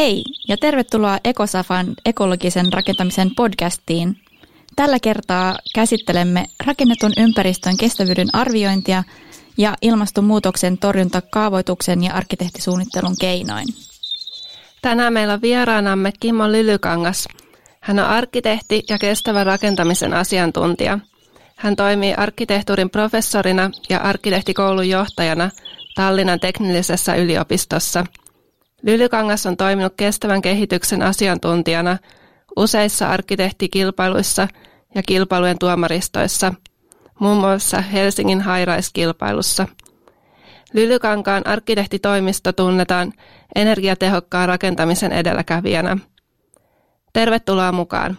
[0.00, 4.16] Hei ja tervetuloa Ekosafan ekologisen rakentamisen podcastiin.
[4.76, 9.04] Tällä kertaa käsittelemme rakennetun ympäristön kestävyyden arviointia
[9.56, 13.66] ja ilmastonmuutoksen torjunta kaavoituksen ja arkkitehtisuunnittelun keinoin.
[14.82, 17.28] Tänään meillä on vieraanamme Kimmo Lylykangas.
[17.80, 20.98] Hän on arkkitehti ja kestävän rakentamisen asiantuntija.
[21.56, 25.50] Hän toimii arkkitehtuurin professorina ja arkkitehtikoulun johtajana
[25.94, 28.04] Tallinnan teknillisessä yliopistossa–
[28.82, 31.98] Lylykangas on toiminut kestävän kehityksen asiantuntijana
[32.56, 34.48] useissa arkkitehtikilpailuissa
[34.94, 36.54] ja kilpailujen tuomaristoissa,
[37.18, 39.66] muun muassa Helsingin High-Rise-kilpailussa.
[40.72, 43.12] Lylykankaan arkkitehtitoimisto tunnetaan
[43.54, 45.96] energiatehokkaan rakentamisen edelläkävijänä.
[47.12, 48.18] Tervetuloa mukaan.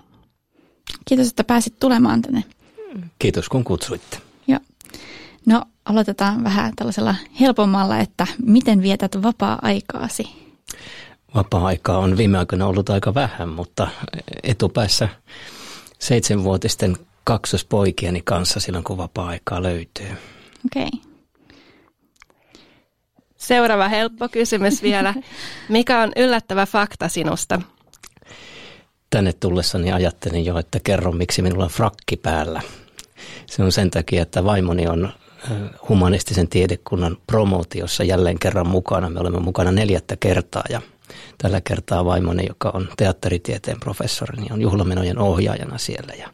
[1.06, 2.44] Kiitos, että pääsit tulemaan tänne.
[3.20, 4.17] Kiitos, kun kutsuitte.
[4.48, 4.59] Joo.
[5.45, 10.41] No, aloitetaan vähän tällaisella helpommalla, että miten vietät vapaa-aikaasi?
[11.36, 13.88] Vapaa-aikaa on viime aikoina ollut aika vähän, mutta
[14.44, 15.09] etupäässä
[16.00, 20.12] seitsemänvuotisten kaksospoikieni kanssa silloin, kun vapaa-aikaa löytyy.
[20.66, 20.88] Okei.
[20.94, 21.12] Okay.
[23.38, 25.14] Seuraava helppo kysymys vielä.
[25.70, 27.62] Mikä on yllättävä fakta sinusta?
[29.09, 32.62] Tänne tullessani ajattelin jo, että kerron miksi minulla on frakki päällä.
[33.45, 35.14] Se on sen takia, että vaimoni on
[35.89, 39.09] humanistisen tiedekunnan promootiossa jälleen kerran mukana.
[39.09, 40.81] Me olemme mukana neljättä kertaa ja
[41.38, 46.30] tällä kertaa vaimoni, joka on teatteritieteen professori, niin on juhlamenojen ohjaajana siellä ja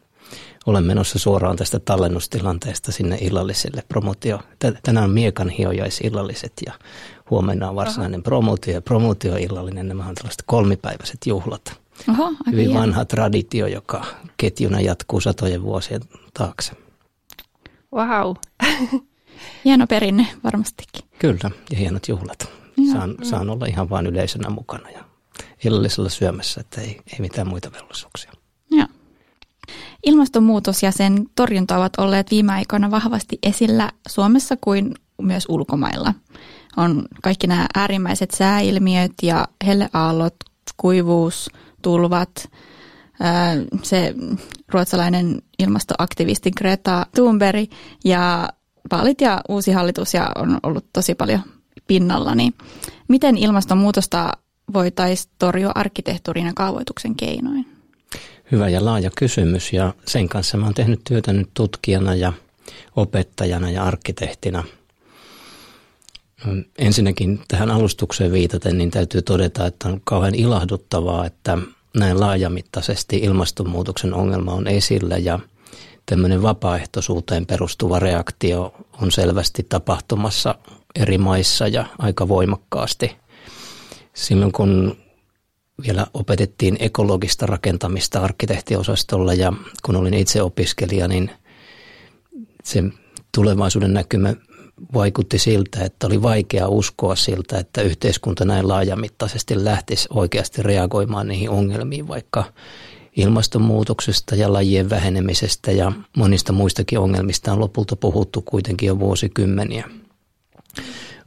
[0.68, 4.40] olen menossa suoraan tästä tallennustilanteesta sinne illalliselle promotio.
[4.84, 6.74] Tänään on miekan hiojaisillalliset ja
[7.30, 9.88] huomenna on varsinainen promotio ja promotioillallinen.
[9.88, 11.80] Nämä on tällaiset kolmipäiväiset juhlat.
[12.10, 14.06] Oho, Hyvin vanha traditio, joka
[14.38, 16.02] ketjuna jatkuu satojen vuosien
[16.34, 16.87] taakse.
[17.98, 18.36] Wow.
[19.66, 21.10] Hieno perinne varmastikin.
[21.20, 22.50] Kyllä, ja hienot juhlat.
[22.92, 25.04] Saan, saan olla ihan vain yleisönä mukana ja
[25.66, 28.32] illallisella syömässä, että ei, ei mitään muita velvollisuuksia.
[28.72, 28.88] Joo.
[30.06, 36.14] Ilmastonmuutos ja sen torjunta ovat olleet viime aikoina vahvasti esillä Suomessa kuin myös ulkomailla.
[36.78, 40.36] On kaikki nämä äärimmäiset sääilmiöt ja helleaallot,
[40.78, 41.50] kuivuus,
[41.82, 42.50] tulvat,
[43.84, 44.14] se
[44.68, 47.72] ruotsalainen ilmastoaktivisti Greta Thunberg
[48.06, 48.50] ja
[48.92, 51.42] vaalit ja uusi hallitus ja on ollut tosi paljon
[51.88, 52.54] pinnalla, niin
[53.08, 54.32] miten ilmastonmuutosta
[54.74, 57.66] voitaisiin torjua arkkitehtuurin ja kaavoituksen keinoin?
[58.52, 62.34] Hyvä ja laaja kysymys ja sen kanssa mä oon tehnyt työtä nyt tutkijana ja
[62.96, 64.64] opettajana ja arkkitehtina.
[66.78, 71.58] Ensinnäkin tähän alustukseen viitaten, niin täytyy todeta, että on kauhean ilahduttavaa, että
[72.00, 75.40] näin laajamittaisesti ilmastonmuutoksen ongelma on esillä ja
[76.06, 80.56] tämmöinen vapaaehtoisuuteen perustuva reaktio on selvästi tapahtumassa
[80.96, 83.16] eri maissa ja aika voimakkaasti.
[84.14, 84.98] Silloin kun
[85.88, 89.54] vielä opetettiin ekologista rakentamista arkkitehtiosastolla ja
[89.86, 91.32] kun olin itse opiskelija, niin
[92.64, 92.84] se
[93.36, 94.34] tulevaisuuden näkymä
[94.94, 101.50] vaikutti siltä, että oli vaikea uskoa siltä, että yhteiskunta näin laajamittaisesti lähtisi oikeasti reagoimaan niihin
[101.50, 102.44] ongelmiin, vaikka
[103.16, 109.90] ilmastonmuutoksesta ja lajien vähenemisestä ja monista muistakin ongelmista on lopulta puhuttu kuitenkin jo vuosikymmeniä.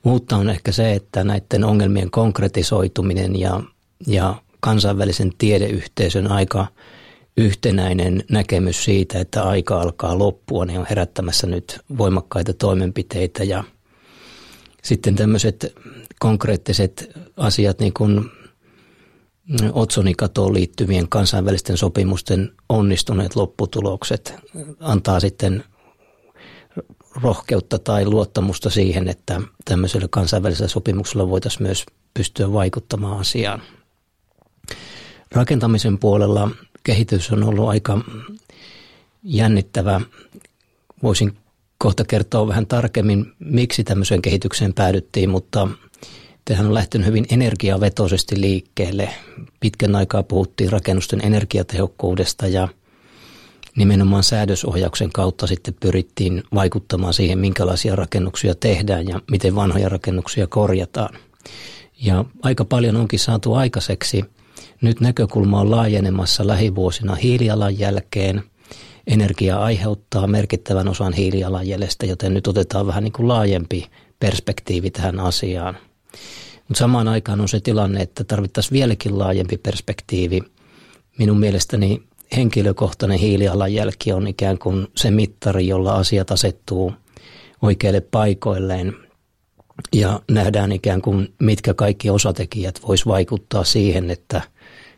[0.05, 3.63] Uutta on ehkä se, että näiden ongelmien konkretisoituminen ja,
[4.07, 6.67] ja kansainvälisen tiedeyhteisön aika
[7.41, 13.65] yhtenäinen näkemys siitä, että aika alkaa loppua, niin on herättämässä nyt voimakkaita toimenpiteitä ja
[14.83, 15.75] sitten tämmöiset
[16.19, 18.31] konkreettiset asiat niin kuin
[19.73, 24.35] otsonikatoon liittyvien kansainvälisten sopimusten onnistuneet lopputulokset
[24.81, 25.65] antaa sitten
[27.23, 33.63] rohkeutta tai luottamusta siihen, että tämmöisellä kansainvälisellä sopimuksella voitaisiin myös pystyä vaikuttamaan asiaan.
[35.33, 36.51] Rakentamisen puolella
[36.85, 37.99] kehitys on ollut aika
[39.23, 40.01] jännittävä.
[41.03, 41.37] Voisin
[41.79, 45.69] kohta kertoa vähän tarkemmin, miksi tämmöiseen kehitykseen päädyttiin, mutta
[46.51, 49.09] Tähän on lähtenyt hyvin energiavetoisesti liikkeelle.
[49.61, 52.69] Pitkän aikaa puhuttiin rakennusten energiatehokkuudesta ja
[53.77, 61.19] nimenomaan säädösohjauksen kautta sitten pyrittiin vaikuttamaan siihen, minkälaisia rakennuksia tehdään ja miten vanhoja rakennuksia korjataan.
[62.03, 64.25] Ja aika paljon onkin saatu aikaiseksi.
[64.81, 68.43] Nyt näkökulma on laajenemassa lähivuosina hiilijalanjälkeen.
[69.07, 73.87] Energia aiheuttaa merkittävän osan hiilijalanjäljestä, joten nyt otetaan vähän niin kuin laajempi
[74.21, 75.77] perspektiivi tähän asiaan–
[76.71, 80.41] mutta samaan aikaan on se tilanne, että tarvittaisiin vieläkin laajempi perspektiivi.
[81.19, 82.03] Minun mielestäni
[82.37, 86.93] henkilökohtainen hiilijalanjälki on ikään kuin se mittari, jolla asiat asettuu
[87.63, 88.95] oikeille paikoilleen.
[89.93, 94.43] Ja nähdään ikään kuin mitkä kaikki osatekijät vois vaikuttaa siihen, että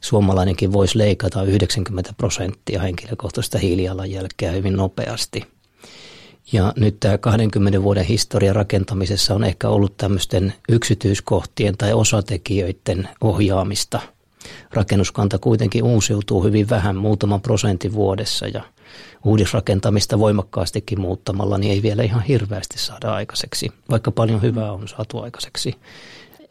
[0.00, 5.44] suomalainenkin voisi leikata 90 prosenttia henkilökohtaista hiilijalanjälkeä hyvin nopeasti.
[6.52, 14.00] Ja nyt tämä 20 vuoden historia rakentamisessa on ehkä ollut tämmöisten yksityiskohtien tai osatekijöiden ohjaamista.
[14.72, 18.62] Rakennuskanta kuitenkin uusiutuu hyvin vähän, muutaman prosentin vuodessa ja
[19.24, 25.18] uudisrakentamista voimakkaastikin muuttamalla, niin ei vielä ihan hirveästi saada aikaiseksi, vaikka paljon hyvää on saatu
[25.18, 25.74] aikaiseksi.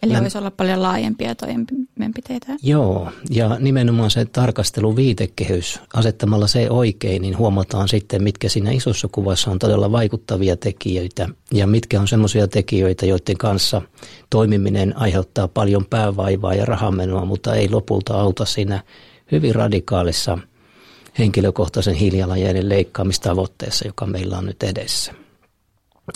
[0.03, 2.47] Eli voisi olla paljon laajempia toimenpiteitä.
[2.63, 9.07] Joo, ja nimenomaan se tarkastelu viitekehys, asettamalla se oikein, niin huomataan sitten, mitkä siinä isossa
[9.11, 13.81] kuvassa on todella vaikuttavia tekijöitä ja mitkä on semmoisia tekijöitä, joiden kanssa
[14.29, 18.83] toimiminen aiheuttaa paljon päävaivaa ja rahamenoa, mutta ei lopulta auta siinä
[19.31, 20.37] hyvin radikaalissa
[21.19, 25.13] henkilökohtaisen hiilijalanjäljen leikkaamistavoitteessa, joka meillä on nyt edessä.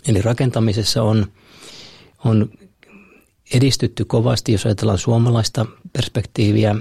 [0.08, 1.26] Eli rakentamisessa on,
[2.26, 2.50] on
[3.54, 6.76] edistytty kovasti, jos ajatellaan suomalaista perspektiiviä.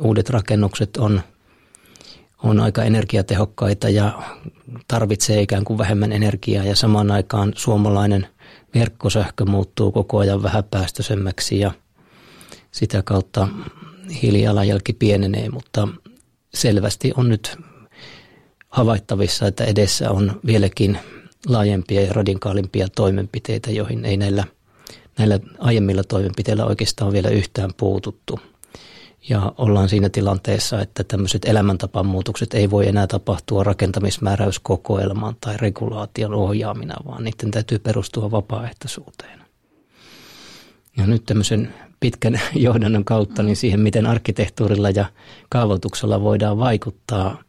[0.00, 1.20] Uudet rakennukset on,
[2.42, 4.22] on aika energiatehokkaita ja
[4.88, 8.26] tarvitsee ikään kuin vähemmän energiaa ja samaan aikaan suomalainen
[8.74, 11.72] verkkosähkö muuttuu koko ajan vähäpäästöisemmäksi ja
[12.72, 13.48] sitä kautta
[14.22, 15.88] hiilijalanjälki pienenee, mutta
[16.54, 17.56] selvästi on nyt
[18.68, 20.98] havaittavissa, että edessä on vieläkin
[21.46, 24.44] laajempia ja radikaalimpia toimenpiteitä, joihin ei näillä,
[25.18, 28.40] näillä aiemmilla toimenpiteillä oikeastaan vielä yhtään puututtu.
[29.28, 36.94] Ja ollaan siinä tilanteessa, että tämmöiset elämäntapamuutokset ei voi enää tapahtua rakentamismääräyskokoelmaan tai regulaation ohjaamina,
[37.06, 39.43] vaan niiden täytyy perustua vapaaehtoisuuteen.
[40.96, 45.04] Ja nyt tämmöisen pitkän johdannon kautta niin siihen, miten arkkitehtuurilla ja
[45.48, 47.42] kaavoituksella voidaan vaikuttaa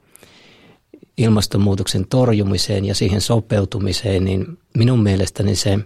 [1.17, 5.79] ilmastonmuutoksen torjumiseen ja siihen sopeutumiseen, niin minun mielestäni se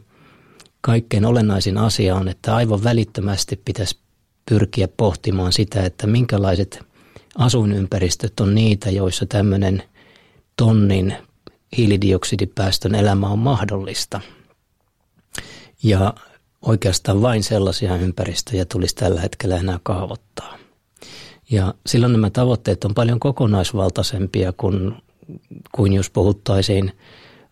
[0.82, 3.98] kaikkein olennaisin asia on, että aivan välittömästi pitäisi
[4.50, 6.80] pyrkiä pohtimaan sitä, että minkälaiset
[7.36, 9.84] asuinympäristöt on niitä, joissa tämmöinen
[10.56, 11.14] tonnin
[11.78, 14.22] hiilidioksidipäästön elämä on mahdollista.
[15.84, 16.14] Ja
[16.62, 20.58] oikeastaan vain sellaisia ympäristöjä tulisi tällä hetkellä enää kaavoittaa.
[21.52, 24.96] Ja silloin nämä tavoitteet on paljon kokonaisvaltaisempia kuin,
[25.72, 26.92] kuin jos puhuttaisiin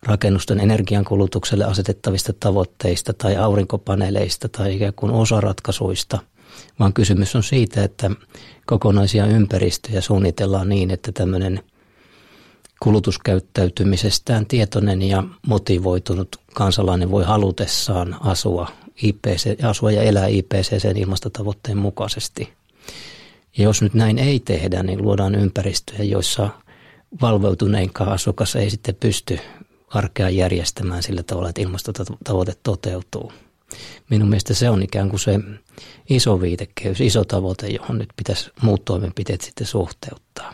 [0.02, 6.18] rakennusten energiankulutukselle asetettavista tavoitteista tai aurinkopaneeleista tai ikään kuin osaratkaisuista,
[6.80, 8.10] vaan kysymys on siitä, että
[8.66, 11.62] kokonaisia ympäristöjä suunnitellaan niin, että tämmöinen
[12.82, 18.68] kulutuskäyttäytymisestään tietoinen ja motivoitunut kansalainen voi halutessaan asua
[19.02, 22.52] IPC, asua ja elää IPCCn ilmastotavoitteen mukaisesti.
[23.58, 26.48] Ja jos nyt näin ei tehdä, niin luodaan ympäristöjä, joissa
[27.22, 29.38] valveutuneinkaan asukas ei sitten pysty
[29.88, 33.32] arkea järjestämään sillä tavalla, että ilmastotavoite toteutuu.
[34.10, 35.40] Minun mielestä se on ikään kuin se
[36.10, 40.52] iso viitekehys, iso tavoite, johon nyt pitäisi muut toimenpiteet sitten suhteuttaa.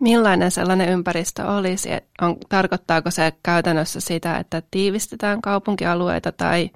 [0.00, 1.88] Millainen sellainen ympäristö olisi?
[2.22, 6.70] On, tarkoittaako se käytännössä sitä, että tiivistetään kaupunkialueita tai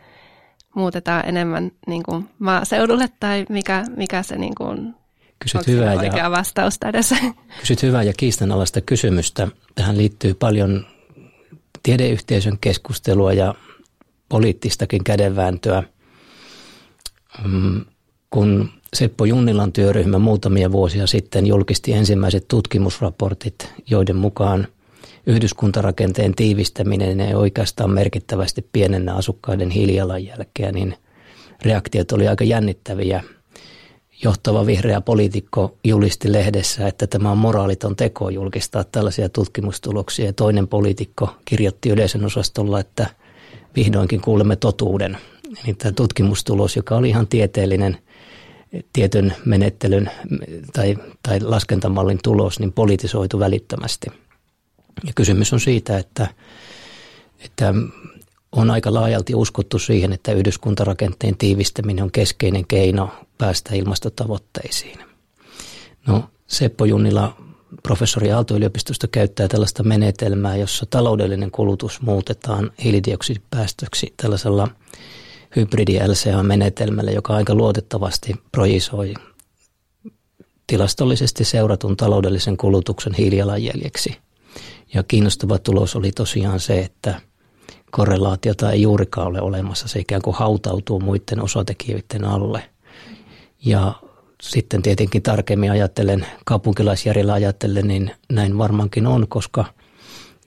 [0.75, 4.95] muutetaan enemmän niin kuin maaseudulle tai mikä, mikä se niin kuin,
[5.39, 7.17] Kysyt hyvää oikea ja, vastausta edessä?
[7.61, 9.49] Kysyt hyvää ja kiistanalaista kysymystä.
[9.75, 10.87] Tähän liittyy paljon
[11.83, 13.55] tiedeyhteisön keskustelua ja
[14.29, 15.83] poliittistakin kädenvääntöä.
[17.45, 17.85] Mm,
[18.31, 24.67] kun Seppo Junnilan työryhmä muutamia vuosia sitten julkisti ensimmäiset tutkimusraportit, joiden mukaan–
[25.27, 30.95] yhdyskuntarakenteen tiivistäminen ei oikeastaan merkittävästi pienennä asukkaiden hiilijalanjälkeä, niin
[31.65, 33.23] reaktiot oli aika jännittäviä.
[34.25, 40.27] Johtava vihreä poliitikko julisti lehdessä, että tämä on moraaliton teko julkistaa tällaisia tutkimustuloksia.
[40.27, 43.07] Ja toinen poliitikko kirjoitti yleisön osastolla, että
[43.77, 45.19] vihdoinkin kuulemme totuuden.
[45.65, 47.99] Eli tämä tutkimustulos, joka oli ihan tieteellinen
[48.93, 50.11] tietyn menettelyn
[50.73, 54.07] tai, tai laskentamallin tulos, niin politisoitu välittömästi–
[55.07, 56.29] ja kysymys on siitä, että,
[57.45, 57.75] että
[58.53, 64.99] on aika laajalti uskottu siihen, että yhdyskuntarakenteen tiivistäminen on keskeinen keino päästä ilmastotavoitteisiin.
[66.07, 67.37] No Seppo Junnila,
[67.83, 74.69] professori Aalto-yliopistosta, käyttää tällaista menetelmää, jossa taloudellinen kulutus muutetaan hiilidioksidipäästöksi tällaisella
[75.57, 79.15] hybridi LCA-menetelmällä, joka aika luotettavasti projisoi
[80.67, 84.17] tilastollisesti seuratun taloudellisen kulutuksen hiilijalanjäljeksi–
[84.95, 87.21] ja kiinnostava tulos oli tosiaan se, että
[87.91, 89.89] korrelaatiota ei juurikaan ole olemassa.
[89.89, 92.63] Se ikään kuin hautautuu muiden osatekijöiden alle.
[93.65, 93.93] Ja
[94.43, 99.65] sitten tietenkin tarkemmin ajattelen, kaupunkilaisjärjellä ajattelen, niin näin varmaankin on, koska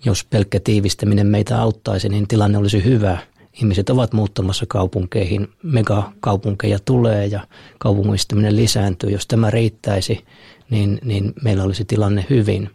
[0.06, 3.18] jos pelkkä tiivistäminen meitä auttaisi, niin tilanne olisi hyvä.
[3.54, 7.48] ihmiset ovat muuttamassa kaupunkeihin, megakaupunkeja tulee ja
[7.78, 9.10] kaupungistuminen lisääntyy.
[9.10, 10.26] Jos tämä riittäisi,
[10.70, 12.70] niin, niin meillä olisi tilanne hyvin.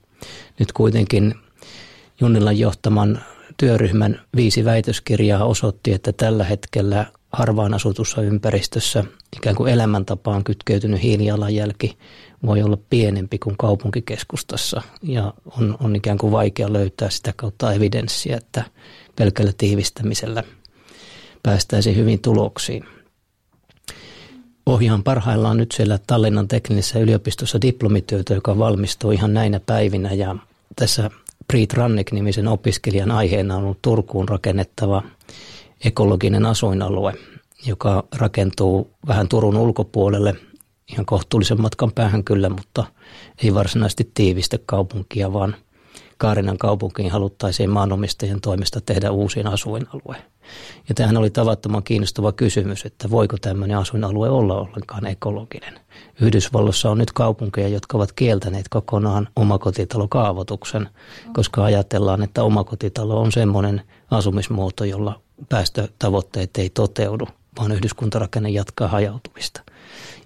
[0.58, 1.34] Nyt kuitenkin
[2.20, 3.20] Junnilan johtaman
[3.56, 9.04] työryhmän viisi väitöskirjaa osoitti, että tällä hetkellä harvaan asutussa ympäristössä
[9.36, 11.98] ikään kuin elämäntapaan kytkeytynyt hiilijalanjälki
[12.46, 18.36] voi olla pienempi kuin kaupunkikeskustassa ja on, on ikään kuin vaikea löytää sitä kautta evidenssiä,
[18.36, 18.64] että
[19.16, 20.44] pelkällä tiivistämisellä
[21.42, 22.84] päästäisiin hyvin tuloksiin.
[24.66, 30.36] Ohjaan parhaillaan nyt siellä Tallinnan teknisessä yliopistossa diplomityötä, joka valmistuu ihan näinä päivinä ja
[30.76, 31.10] tässä
[31.50, 35.02] Priit Rannik-nimisen opiskelijan aiheena on ollut Turkuun rakennettava
[35.84, 37.14] ekologinen asuinalue,
[37.66, 40.34] joka rakentuu vähän Turun ulkopuolelle,
[40.92, 42.84] ihan kohtuullisen matkan päähän kyllä, mutta
[43.42, 45.56] ei varsinaisesti tiivistä kaupunkia, vaan
[46.20, 50.16] Kaarinan kaupunkiin haluttaisiin maanomistajien toimesta tehdä uusin asuinalue.
[50.88, 55.80] Ja tähän oli tavattoman kiinnostava kysymys, että voiko tämmöinen asuinalue olla ollenkaan ekologinen.
[56.20, 60.88] Yhdysvalloissa on nyt kaupunkeja, jotka ovat kieltäneet kokonaan omakotitalokaavoituksen,
[61.32, 69.62] koska ajatellaan, että omakotitalo on semmoinen asumismuoto, jolla päästötavoitteet ei toteudu, vaan yhdyskuntarakenne jatkaa hajautumista.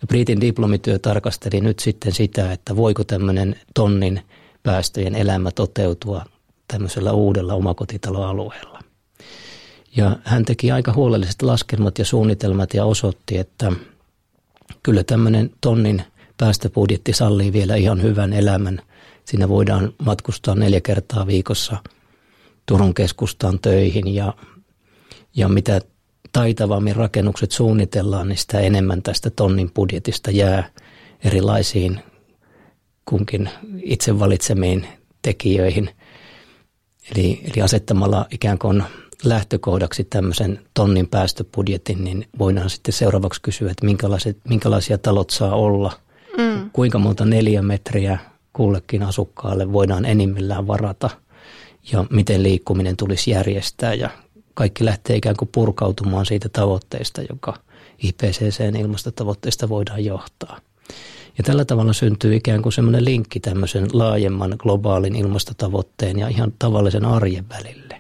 [0.01, 4.21] Ja Britin diplomityö tarkasteli nyt sitten sitä, että voiko tämmöinen tonnin
[4.65, 6.25] päästöjen elämä toteutua
[6.69, 8.81] tämmöisellä uudella omakotitaloalueella.
[9.97, 13.73] Ja hän teki aika huolelliset laskelmat ja suunnitelmat ja osoitti, että
[14.83, 16.03] kyllä tämmöinen tonnin
[16.37, 18.81] päästöbudjetti sallii vielä ihan hyvän elämän.
[19.25, 21.77] Siinä voidaan matkustaa neljä kertaa viikossa
[22.67, 24.35] Turun keskustaan töihin ja,
[25.37, 25.81] ja mitä
[26.33, 30.71] taitavammin rakennukset suunnitellaan, niin sitä enemmän tästä tonnin budjetista jää
[31.25, 32.01] erilaisiin
[33.05, 33.51] kunkin
[33.83, 34.87] itse valitsemiin
[35.23, 35.91] tekijöihin.
[37.15, 38.85] Eli, eli asettamalla ikään kuin
[39.25, 45.93] lähtökohdaksi tämmöisen tonnin päästöbudjetin, niin voidaan sitten seuraavaksi kysyä, että minkälaiset, minkälaisia talot saa olla,
[46.39, 46.71] mm.
[46.73, 47.25] kuinka monta
[47.63, 48.19] metriä
[48.53, 51.11] kullekin asukkaalle voidaan enimmillään varata
[51.93, 54.11] ja miten liikkuminen tulisi järjestää ja
[54.55, 57.59] kaikki lähtee ikään kuin purkautumaan siitä tavoitteesta, joka
[58.03, 60.61] IPCCn ilmastotavoitteista voidaan johtaa.
[61.39, 67.05] Ja tällä tavalla syntyy ikään kuin semmoinen linkki tämmöisen laajemman globaalin ilmastotavoitteen ja ihan tavallisen
[67.05, 67.99] arjen välille.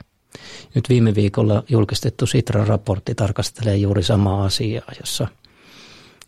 [0.74, 5.28] Nyt viime viikolla julkistettu Sitra-raportti tarkastelee juuri samaa asiaa, jossa,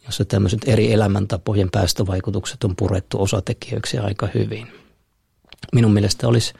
[0.06, 4.66] jossa tämmöiset eri elämäntapojen päästövaikutukset on purettu osatekijöiksi aika hyvin.
[5.72, 6.52] Minun mielestä olisi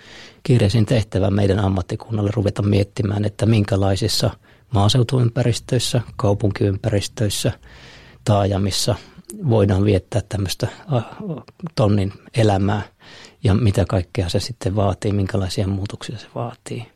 [0.42, 4.30] kiireisin tehtävä meidän ammattikunnalle ruveta miettimään, että minkälaisissa
[4.74, 7.52] maaseutuympäristöissä, kaupunkiympäristöissä,
[8.24, 8.94] taajamissa
[9.48, 10.68] voidaan viettää tämmöistä
[11.74, 12.82] tonnin elämää
[13.44, 16.86] ja mitä kaikkea se sitten vaatii, minkälaisia muutoksia se vaatii.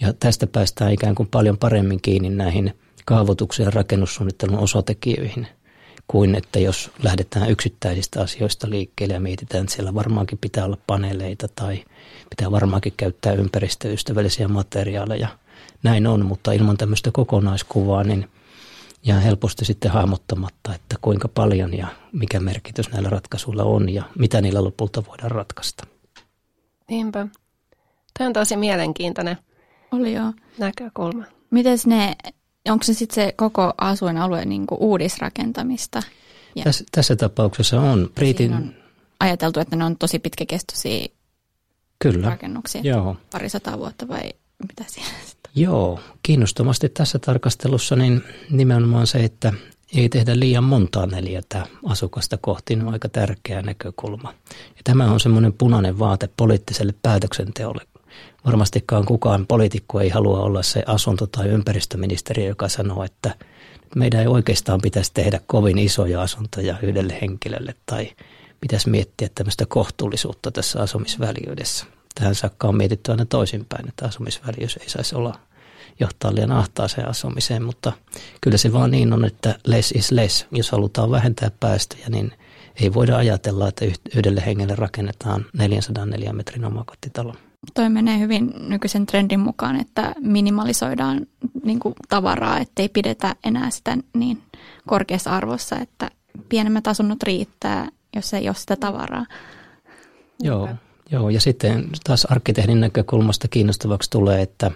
[0.00, 5.46] Ja tästä päästään ikään kuin paljon paremmin kiinni näihin kaavoituksen ja rakennussuunnittelun osatekijöihin
[6.08, 11.48] kuin että jos lähdetään yksittäisistä asioista liikkeelle ja mietitään, että siellä varmaankin pitää olla paneeleita
[11.54, 11.84] tai
[12.30, 15.28] pitää varmaankin käyttää ympäristöystävällisiä materiaaleja.
[15.82, 18.28] Näin on, mutta ilman tämmöistä kokonaiskuvaa niin
[19.04, 24.40] jää helposti sitten hahmottamatta, että kuinka paljon ja mikä merkitys näillä ratkaisuilla on ja mitä
[24.40, 25.86] niillä lopulta voidaan ratkaista.
[26.88, 27.26] Niinpä.
[28.18, 29.36] Tämä on tosi mielenkiintoinen
[29.92, 30.32] oli joo.
[30.58, 31.24] Näkökulma.
[31.50, 32.16] Mites ne,
[32.68, 36.02] onko se sitten se koko asuinalue niin uudisrakentamista?
[36.56, 38.10] Ja tässä, tässä tapauksessa on.
[38.14, 38.54] Britin...
[38.54, 38.74] on
[39.20, 41.06] ajateltu, että ne on tosi pitkäkestoisia
[41.98, 42.28] Kyllä.
[42.28, 42.80] rakennuksia.
[42.84, 43.16] Joo.
[43.32, 44.32] Pari sataa vuotta vai
[44.68, 45.52] mitä siellä sitten?
[45.54, 49.52] Joo, kiinnostomasti tässä tarkastelussa niin nimenomaan se, että
[49.94, 54.34] ei tehdä liian montaa neljätä asukasta kohti, on aika tärkeä näkökulma.
[54.50, 57.82] Ja tämä on semmoinen punainen vaate poliittiselle päätöksenteolle,
[58.46, 63.34] varmastikaan kukaan poliitikko ei halua olla se asunto- tai ympäristöministeri, joka sanoo, että
[63.96, 68.10] meidän ei oikeastaan pitäisi tehdä kovin isoja asuntoja yhdelle henkilölle tai
[68.60, 71.86] pitäisi miettiä tämmöistä kohtuullisuutta tässä asumisväliydessä.
[72.14, 75.38] Tähän saakka on mietitty aina toisinpäin, että asumisväliys ei saisi olla
[76.00, 77.92] johtaa liian ahtaaseen asumiseen, mutta
[78.40, 80.46] kyllä se vaan niin on, että less is less.
[80.52, 82.32] Jos halutaan vähentää päästöjä, niin
[82.80, 83.84] ei voida ajatella, että
[84.16, 87.34] yhdelle hengelle rakennetaan 404 metrin omakotitalo
[87.74, 91.26] toi menee hyvin nykyisen trendin mukaan, että minimalisoidaan
[91.64, 94.42] niin kuin tavaraa, ettei pidetä enää sitä niin
[94.86, 96.10] korkeassa arvossa, että
[96.48, 99.26] pienemmät asunnot riittää, jos ei ole sitä tavaraa.
[100.42, 100.68] Joo,
[101.12, 101.30] joo.
[101.30, 104.70] ja sitten taas arkkitehdin näkökulmasta kiinnostavaksi tulee, että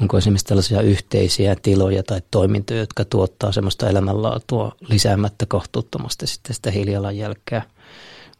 [0.00, 6.70] onko esimerkiksi tällaisia yhteisiä tiloja tai toimintoja, jotka tuottaa sellaista elämänlaatua lisäämättä kohtuuttomasti sitten sitä
[6.70, 7.62] hiilijalanjälkeä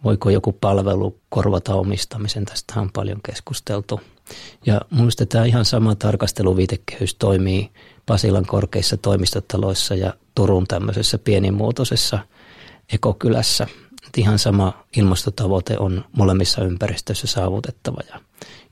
[0.04, 4.00] voiko joku palvelu korvata omistamisen, tästä on paljon keskusteltu.
[4.66, 7.70] Ja minusta tämä ihan sama tarkasteluviitekehys toimii
[8.06, 12.18] Pasilan korkeissa toimistotaloissa ja Turun tämmöisessä pienimuotoisessa
[12.92, 13.66] ekokylässä.
[14.14, 18.20] Et ihan sama ilmastotavoite on molemmissa ympäristöissä saavutettava ja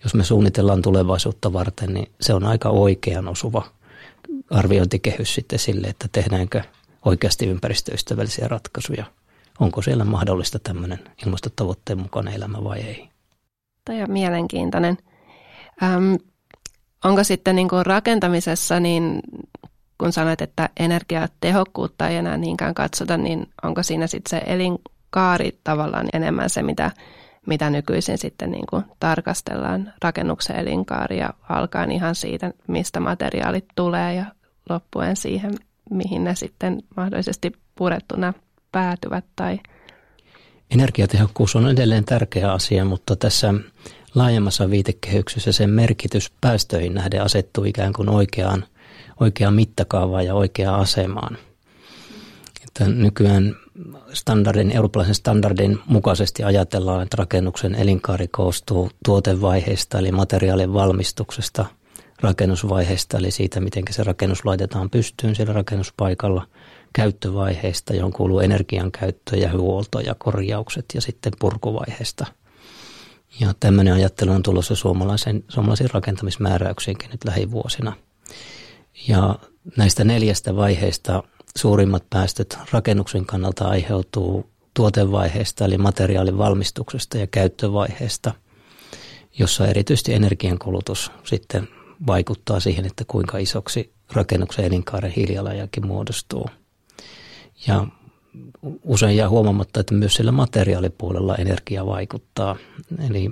[0.04, 3.64] jos me suunnitellaan tulevaisuutta varten, niin se on aika oikean osuva
[4.50, 6.62] arviointikehys sitten sille, että tehdäänkö
[7.04, 9.04] oikeasti ympäristöystävällisiä ratkaisuja.
[9.60, 13.08] Onko siellä mahdollista tämmöinen ilmastotavoitteen mukainen elämä vai ei?
[13.84, 14.98] Tämä on mielenkiintoinen.
[15.82, 16.14] Ähm,
[17.04, 19.20] onko sitten niin kuin rakentamisessa, niin
[19.98, 24.44] kun sanoit, että energiatehokkuutta ei enää niinkään katsota, niin onko siinä sitten se
[25.12, 26.90] elinkaari tavallaan enemmän se, mitä,
[27.46, 34.24] mitä nykyisin sitten niin kuin tarkastellaan rakennuksen elinkaaria alkaen ihan siitä, mistä materiaalit tulee ja
[34.68, 35.54] loppuen siihen,
[35.90, 38.32] mihin ne sitten mahdollisesti purettuna
[38.72, 39.60] päätyvät tai
[40.70, 43.54] Energiatehokkuus on edelleen tärkeä asia, mutta tässä
[44.14, 48.64] laajemmassa viitekehyksessä sen merkitys päästöihin nähden asettuu ikään kuin oikeaan,
[49.20, 51.38] oikeaan mittakaavaan ja oikeaan asemaan.
[52.72, 53.56] Että nykyään
[54.12, 61.64] standardin, eurooppalaisen standardin mukaisesti ajatellaan, että rakennuksen elinkaari koostuu tuotevaiheesta eli materiaalin valmistuksesta,
[62.20, 66.46] rakennusvaiheesta eli siitä, miten se rakennus laitetaan pystyyn siellä rakennuspaikalla,
[66.92, 72.26] käyttövaiheesta, johon kuuluu energian käyttö ja huolto ja korjaukset ja sitten purkuvaiheesta–
[73.40, 77.92] ja tämmöinen ajattelu on tulossa suomalaisen, suomalaisiin rakentamismääräyksiinkin nyt lähivuosina.
[79.08, 79.38] Ja
[79.76, 81.22] näistä neljästä vaiheesta
[81.58, 88.34] suurimmat päästöt rakennuksen kannalta aiheutuu tuotevaiheesta eli materiaalin valmistuksesta ja käyttövaiheesta,
[89.38, 91.68] jossa erityisesti energiankulutus sitten
[92.06, 96.50] vaikuttaa siihen, että kuinka isoksi rakennuksen elinkaaren hiilijalanjälki muodostuu.
[97.66, 97.86] Ja
[98.84, 102.56] usein jää huomaamatta, että myös sillä materiaalipuolella energia vaikuttaa.
[103.08, 103.30] Eli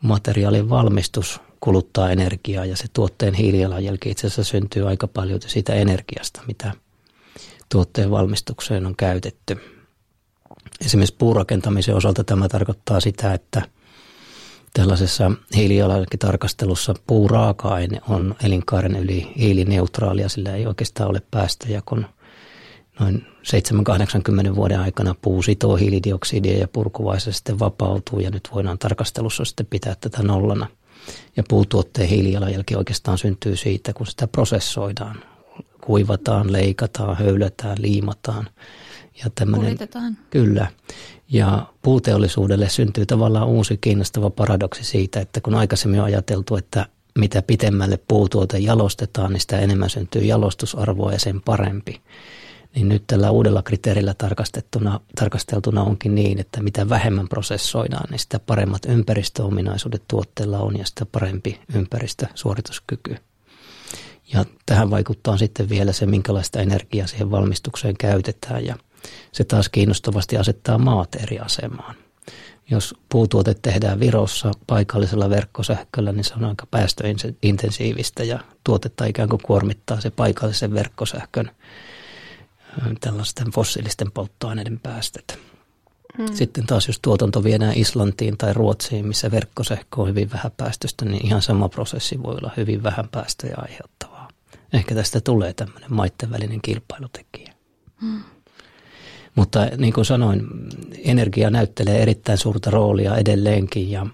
[0.00, 6.40] materiaalin valmistus kuluttaa energiaa ja se tuotteen hiilijalanjälki itse asiassa syntyy aika paljon siitä energiasta,
[6.46, 6.72] mitä
[7.72, 9.60] tuotteen valmistukseen on käytetty.
[10.84, 13.62] Esimerkiksi puurakentamisen osalta tämä tarkoittaa sitä, että
[14.74, 22.06] tällaisessa hiilijalanjälkitarkastelussa puuraaka-aine on elinkaaren yli hiilineutraalia, sillä ei oikeastaan ole päästöjä, kun–
[23.00, 23.26] noin
[24.52, 29.66] 7-80 vuoden aikana puu sitoo hiilidioksidia ja purkuvaiheessa sitten vapautuu ja nyt voidaan tarkastelussa sitten
[29.66, 30.66] pitää tätä nollana.
[31.36, 35.31] Ja puutuotteen hiilijalanjälki oikeastaan syntyy siitä, kun sitä prosessoidaan.
[35.84, 38.48] Kuivataan, leikataan, höylätään, liimataan.
[39.24, 40.16] Ja Kulitetaan.
[40.30, 40.66] Kyllä.
[41.28, 46.86] Ja puuteollisuudelle syntyy tavallaan uusi kiinnostava paradoksi siitä, että kun aikaisemmin on ajateltu, että
[47.18, 52.00] mitä pitemmälle puutuote jalostetaan, niin sitä enemmän syntyy jalostusarvoa ja sen parempi
[52.74, 58.38] niin nyt tällä uudella kriteerillä tarkastettuna, tarkasteltuna onkin niin, että mitä vähemmän prosessoidaan, niin sitä
[58.38, 63.16] paremmat ympäristöominaisuudet tuotteella on ja sitä parempi ympäristösuorituskyky.
[64.32, 68.76] Ja tähän vaikuttaa sitten vielä se, minkälaista energiaa siihen valmistukseen käytetään ja
[69.32, 71.94] se taas kiinnostavasti asettaa maat eri asemaan.
[72.70, 79.42] Jos puutuote tehdään Virossa paikallisella verkkosähköllä, niin se on aika päästöintensiivistä ja tuotetta ikään kuin
[79.42, 81.50] kuormittaa se paikallisen verkkosähkön
[83.00, 85.38] tällaisten fossiilisten polttoaineiden päästöt.
[86.18, 86.34] Hmm.
[86.34, 91.26] Sitten taas jos tuotanto viedään Islantiin tai Ruotsiin, missä verkkosähkö on hyvin vähän päästöstä, niin
[91.26, 94.21] ihan sama prosessi voi olla hyvin vähän päästöjä aiheuttavaa.
[94.72, 97.52] Ehkä tästä tulee tämmöinen maitten välinen kilpailutekijä.
[98.00, 98.20] Hmm.
[99.34, 100.46] Mutta niin kuin sanoin,
[101.04, 104.06] energia näyttelee erittäin suurta roolia edelleenkin ja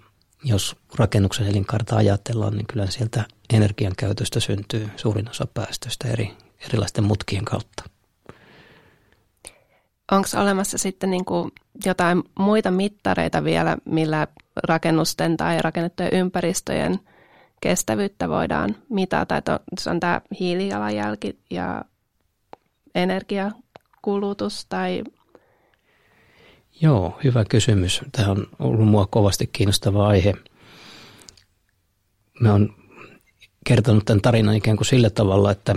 [0.45, 6.31] jos rakennuksen elinkaarta ajatellaan, niin kyllä sieltä energian käytöstä syntyy suurin osa päästöistä eri,
[6.67, 7.85] erilaisten mutkien kautta
[10.13, 11.51] onko olemassa sitten niin kuin
[11.85, 14.27] jotain muita mittareita vielä, millä
[14.69, 17.01] rakennusten tai rakennettujen ympäristöjen
[17.61, 21.85] kestävyyttä voidaan mitata, että se on tämä hiilijalanjälki ja
[22.95, 25.03] energiakulutus tai
[26.81, 28.01] Joo, hyvä kysymys.
[28.13, 30.35] Tämä on ollut mua kovasti kiinnostava aihe.
[32.41, 32.75] Mä oon
[33.67, 35.75] kertonut tämän tarinan ikään kuin sillä tavalla, että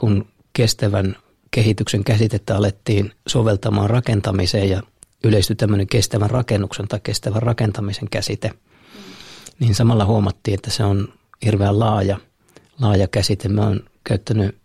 [0.00, 1.16] kun kestävän
[1.50, 4.82] kehityksen käsitettä alettiin soveltamaan rakentamiseen ja
[5.24, 8.50] yleistyi tämmöinen kestävän rakennuksen tai kestävän rakentamisen käsite,
[9.60, 11.08] niin samalla huomattiin, että se on
[11.44, 12.18] hirveän laaja,
[12.80, 13.48] laaja käsite.
[13.48, 14.56] Mä oon käyttänyt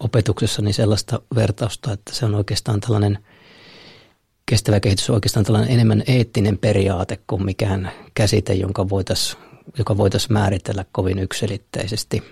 [0.00, 3.18] opetuksessani sellaista vertausta, että se on oikeastaan tällainen
[4.46, 9.42] kestävä kehitys on oikeastaan tällainen enemmän eettinen periaate kuin mikään käsite, jonka voitaisiin
[9.78, 12.22] joka voitaisiin määritellä kovin yksilitteisesti.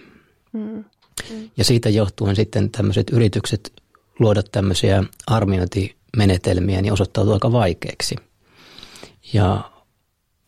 [0.52, 0.84] Mm.
[1.30, 1.50] Mm.
[1.56, 3.72] Ja siitä johtuen sitten tämmöiset yritykset
[4.18, 8.16] luoda tämmöisiä arviointimenetelmiä, niin osoittautui aika vaikeaksi.
[9.32, 9.70] Ja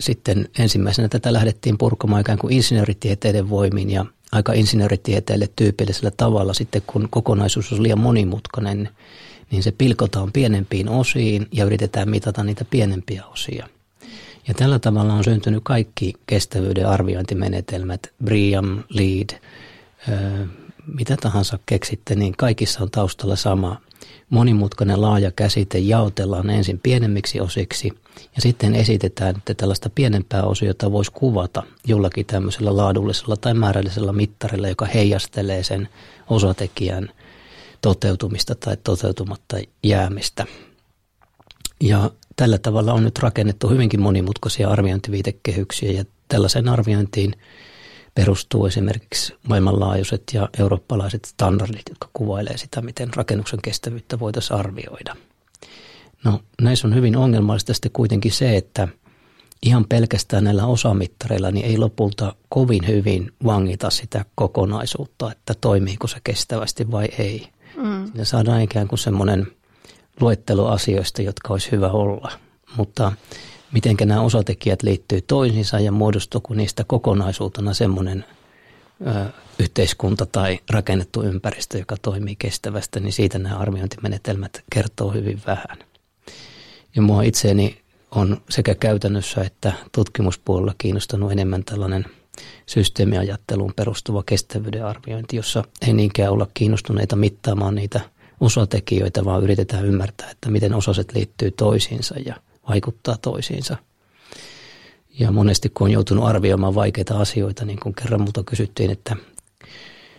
[0.03, 6.83] sitten ensimmäisenä tätä lähdettiin purkamaan ikään kuin insinööritieteiden voimin ja aika insinööritieteelle tyypillisellä tavalla sitten,
[6.87, 8.89] kun kokonaisuus on liian monimutkainen,
[9.51, 13.69] niin se pilkotaan pienempiin osiin ja yritetään mitata niitä pienempiä osia.
[14.49, 19.31] Ja tällä tavalla on syntynyt kaikki kestävyyden arviointimenetelmät, BRIAM, LEAD,
[20.87, 23.81] mitä tahansa keksitte, niin kaikissa on taustalla sama.
[24.31, 27.93] Monimutkainen laaja käsite jaotellaan ensin pienemmiksi osiksi
[28.37, 34.69] ja sitten esitetään, että tällaista pienempää osiota voisi kuvata jollakin tämmöisellä laadullisella tai määrällisellä mittarilla,
[34.69, 35.89] joka heijastelee sen
[36.31, 37.09] osatekijän
[37.81, 40.47] toteutumista tai toteutumatta jäämistä.
[41.81, 47.35] Ja tällä tavalla on nyt rakennettu hyvinkin monimutkaisia arviointiviitekehyksiä ja tällaisen arviointiin
[48.15, 55.17] perustuu esimerkiksi maailmanlaajuiset ja eurooppalaiset standardit, jotka kuvailee sitä, miten rakennuksen kestävyyttä voitaisiin arvioida.
[56.25, 58.89] No näissä on hyvin ongelmallista sitten kuitenkin se, että
[59.63, 66.17] ihan pelkästään näillä osamittareilla niin ei lopulta kovin hyvin vangita sitä kokonaisuutta, että toimiiko se
[66.25, 67.49] kestävästi vai ei.
[67.77, 68.07] Mm.
[68.07, 69.47] Siinä saadaan ikään kuin semmoinen
[70.21, 72.33] luettelo asioista, jotka olisi hyvä olla.
[72.77, 73.13] Mutta
[73.73, 78.25] miten nämä osatekijät liittyy toisiinsa ja muodostuuko niistä kokonaisuutena semmoinen
[79.59, 85.79] yhteiskunta tai rakennettu ympäristö, joka toimii kestävästi, niin siitä nämä arviointimenetelmät kertoo hyvin vähän.
[86.97, 87.81] Ja mua itseeni
[88.11, 92.07] on sekä käytännössä että tutkimuspuolella kiinnostanut enemmän tällainen
[92.67, 98.01] systeemiajatteluun perustuva kestävyyden arviointi, jossa ei niinkään olla kiinnostuneita mittaamaan niitä
[98.41, 102.35] osatekijöitä, vaan yritetään ymmärtää, että miten osaset liittyy toisiinsa ja–
[102.69, 103.77] vaikuttaa toisiinsa.
[105.19, 109.17] Ja monesti kun on joutunut arvioimaan vaikeita asioita, niin kuin kerran multa kysyttiin, että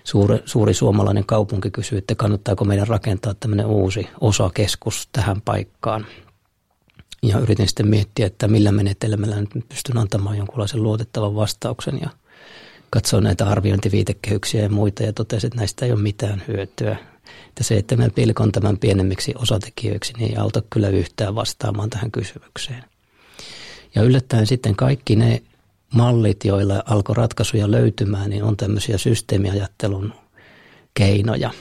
[0.04, 6.06] suuri, suuri suomalainen kaupunki kysyy, että kannattaako meidän rakentaa tämmöinen uusi osakeskus tähän paikkaan.
[7.24, 12.10] Ja yritin sitten miettiä, että millä menetelmällä nyt pystyn antamaan jonkunlaisen luotettavan vastauksen ja
[12.90, 16.98] katsoin näitä arviointiviitekehyksiä ja muita ja totesin, että näistä ei ole mitään hyötyä.
[17.48, 22.12] Että se, että mä pilkon tämän pienemmiksi osatekijöiksi, niin ei auta kyllä yhtään vastaamaan tähän
[22.12, 22.84] kysymykseen.
[23.96, 25.44] Ja yllättäen sitten kaikki ne
[25.94, 30.14] mallit, joilla alkoi ratkaisuja löytymään, niin on tämmöisiä systeemiajattelun
[30.94, 31.52] keinoja.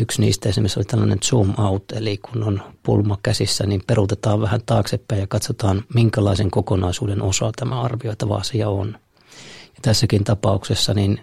[0.00, 4.60] Yksi niistä esimerkiksi oli tällainen zoom out, eli kun on pulma käsissä, niin peruutetaan vähän
[4.66, 8.98] taaksepäin ja katsotaan, minkälaisen kokonaisuuden osa tämä arvioitava asia on.
[9.64, 11.20] Ja tässäkin tapauksessa niin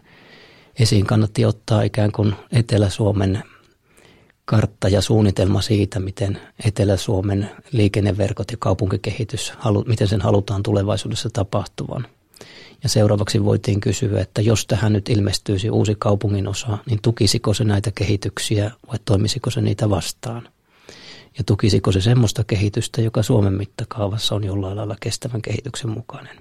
[0.80, 3.44] esiin kannatti ottaa ikään kuin Etelä-Suomen
[4.46, 9.54] kartta ja suunnitelma siitä, miten Etelä-Suomen liikenneverkot ja kaupunkikehitys,
[9.88, 12.08] miten sen halutaan tulevaisuudessa tapahtuvan.
[12.84, 17.64] Ja seuraavaksi voitiin kysyä, että jos tähän nyt ilmestyisi uusi kaupungin osa, niin tukisiko se
[17.64, 20.48] näitä kehityksiä vai toimisiko se niitä vastaan?
[21.38, 26.38] Ja tukisiko se semmoista kehitystä, joka Suomen mittakaavassa on jollain lailla kestävän kehityksen mukainen?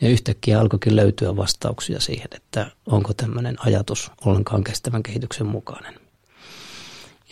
[0.00, 6.07] Ja yhtäkkiä alkoikin löytyä vastauksia siihen, että onko tämmöinen ajatus ollenkaan kestävän kehityksen mukainen.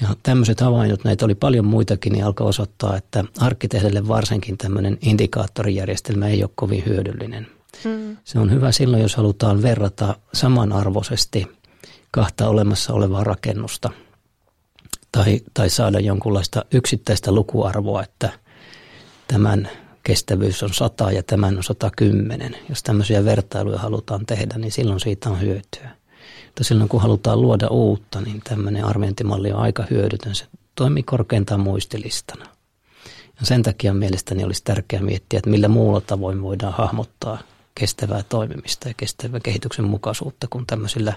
[0.01, 6.29] Ja tämmöiset havainnot, näitä oli paljon muitakin, niin alkoi osoittaa, että arkkitehdelle varsinkin tämmöinen indikaattorijärjestelmä
[6.29, 7.47] ei ole kovin hyödyllinen.
[7.85, 8.17] Mm.
[8.25, 11.47] Se on hyvä silloin, jos halutaan verrata samanarvoisesti
[12.11, 13.91] kahta olemassa olevaa rakennusta
[15.13, 18.31] tai, tai saada jonkunlaista yksittäistä lukuarvoa, että
[19.29, 19.71] tämän
[20.03, 22.57] kestävyys on 100 ja tämän on 110.
[22.69, 25.96] Jos tämmöisiä vertailuja halutaan tehdä, niin silloin siitä on hyötyä.
[26.57, 30.35] Mutta silloin kun halutaan luoda uutta, niin tämmöinen arviointimalli on aika hyödytön.
[30.35, 32.45] Se toimii korkeintaan muistilistana.
[33.41, 37.39] Ja sen takia mielestäni olisi tärkeää miettiä, että millä muulla tavoin voidaan hahmottaa
[37.75, 41.13] kestävää toimimista ja kestävää kehityksen mukaisuutta kuin tämmöisillä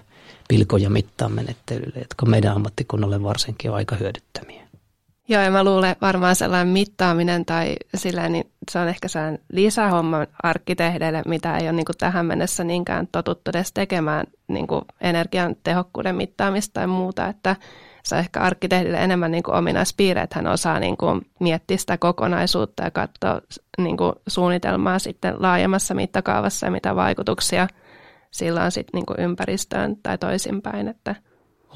[0.47, 4.68] pilko- ja mittaamenettelyillä, jotka meidän ammattikunnalle varsinkin on aika hyödyttömiä.
[5.29, 10.25] Joo, ja mä luulen varmaan sellainen mittaaminen tai sillä, niin se on ehkä sellainen lisähomma
[10.43, 14.67] arkkitehdeille, mitä ei ole niin tähän mennessä niinkään totuttu edes tekemään niin
[15.01, 17.55] energian tehokkuuden mittaamista tai muuta, että
[18.03, 20.95] se on ehkä arkkitehdille enemmän niin ominaispiirre, että hän osaa niin
[21.39, 23.41] miettiä sitä kokonaisuutta ja katsoa
[23.77, 27.67] niin suunnitelmaa sitten laajemmassa mittakaavassa ja mitä vaikutuksia
[28.31, 30.87] sillä on sitten niin ympäristöön tai toisinpäin.
[30.87, 31.15] Että.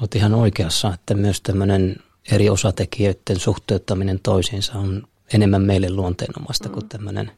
[0.00, 1.96] Olet ihan oikeassa, että myös tämmöinen
[2.32, 5.02] eri osatekijöiden suhteuttaminen toisiinsa on
[5.34, 6.72] enemmän meille luonteenomaista mm.
[6.72, 7.30] kuin tämmöinen.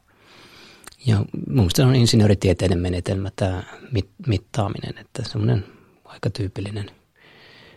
[1.05, 5.65] Ja mielestä on insinööritieteiden menetelmä tämä mit, mittaaminen, että semmoinen
[6.05, 6.91] aika tyypillinen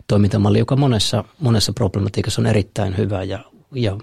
[0.07, 3.99] toimintamalli, joka monessa, monessa problematiikassa on erittäin hyvä ja, ja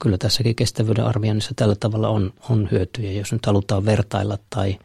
[0.00, 3.12] kyllä tässäkin kestävyyden arvioinnissa tällä tavalla on, on hyötyjä.
[3.12, 4.78] Jos nyt halutaan vertailla tai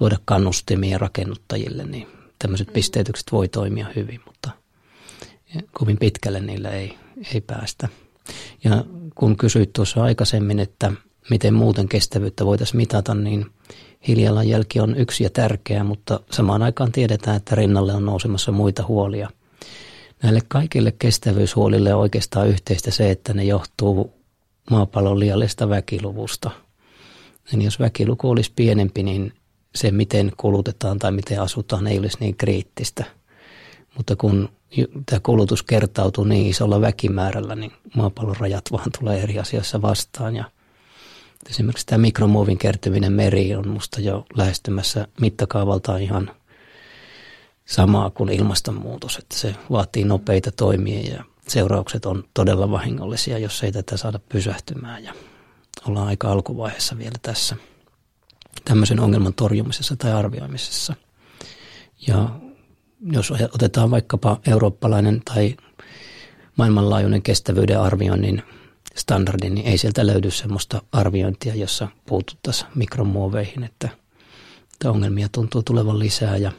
[0.00, 2.06] luoda kannustimia rakennuttajille, niin
[2.38, 2.72] tämmöiset mm.
[2.72, 4.50] pisteytykset voi toimia hyvin, mutta–
[5.72, 6.98] kovin pitkälle niillä ei,
[7.34, 7.88] ei päästä.
[8.64, 8.84] Ja
[9.14, 10.92] kun kysyit tuossa aikaisemmin, että
[11.30, 13.46] miten muuten kestävyyttä voitaisiin mitata, niin
[14.08, 19.30] hiilijalanjälki on yksi ja tärkeä, mutta samaan aikaan tiedetään, että rinnalle on nousemassa muita huolia.
[20.22, 24.14] Näille kaikille kestävyyshuolille on oikeastaan yhteistä se, että ne johtuu
[24.70, 26.50] maapallon liiallisesta väkiluvusta.
[27.54, 29.32] Eli jos väkiluku olisi pienempi, niin
[29.74, 33.04] se, miten kulutetaan tai miten asutaan, ei olisi niin kriittistä.
[33.96, 34.48] Mutta kun
[35.06, 40.36] tämä kulutus kertautuu niin isolla väkimäärällä, niin maapallon rajat vaan tulee eri asioissa vastaan.
[40.36, 40.44] Ja
[41.50, 46.30] esimerkiksi tämä mikromuovin kertyminen meri on musta jo lähestymässä mittakaavaltaan ihan
[47.64, 53.72] samaa kuin ilmastonmuutos, että se vaatii nopeita toimia ja seuraukset on todella vahingollisia, jos ei
[53.72, 55.12] tätä saada pysähtymään ja
[55.86, 57.56] ollaan aika alkuvaiheessa vielä tässä
[58.64, 60.94] tämmöisen ongelman torjumisessa tai arvioimisessa.
[62.06, 62.28] Ja
[63.00, 65.56] jos otetaan vaikkapa eurooppalainen tai
[66.56, 68.42] maailmanlaajuinen kestävyyden arvioinnin
[68.96, 73.88] standardi, niin ei sieltä löydy semmoista arviointia, jossa puututtaisiin mikromuoveihin, että,
[74.72, 76.52] että ongelmia tuntuu tulevan lisää ja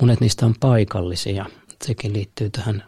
[0.00, 1.46] monet niistä on paikallisia.
[1.84, 2.84] Sekin liittyy tähän,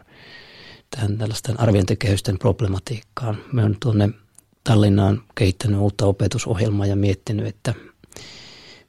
[0.90, 3.38] tähän tällaisten arviointikehysten problematiikkaan.
[3.52, 4.10] Me on tuonne
[4.64, 7.74] Tallinnaan kehittänyt uutta opetusohjelmaa ja miettinyt, että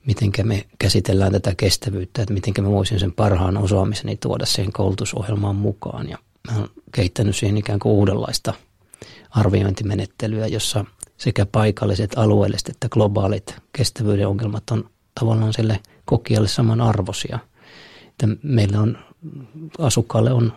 [0.05, 5.55] miten me käsitellään tätä kestävyyttä, että miten me voisin sen parhaan osaamiseni tuoda siihen koulutusohjelmaan
[5.55, 6.09] mukaan.
[6.09, 6.17] Ja
[6.51, 8.53] mä oon kehittänyt siihen ikään kuin uudenlaista
[9.29, 10.85] arviointimenettelyä, jossa
[11.17, 14.89] sekä paikalliset, alueelliset että globaalit kestävyyden ongelmat on
[15.19, 17.39] tavallaan sille kokijalle samanarvoisia.
[18.07, 18.97] Että meillä on,
[19.79, 20.53] asukkaalle on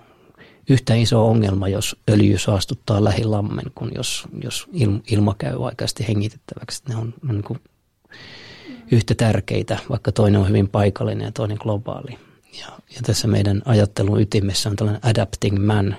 [0.71, 4.69] yhtä iso ongelma, jos öljy saastuttaa lähilammen, kuin jos, jos
[5.11, 6.83] ilma käy aikaisesti hengitettäväksi.
[6.89, 7.61] Ne on, on niin kuin
[8.91, 12.19] yhtä tärkeitä, vaikka toinen on hyvin paikallinen ja toinen globaali.
[12.61, 15.97] Ja, ja tässä meidän ajattelun ytimessä on tällainen adapting man,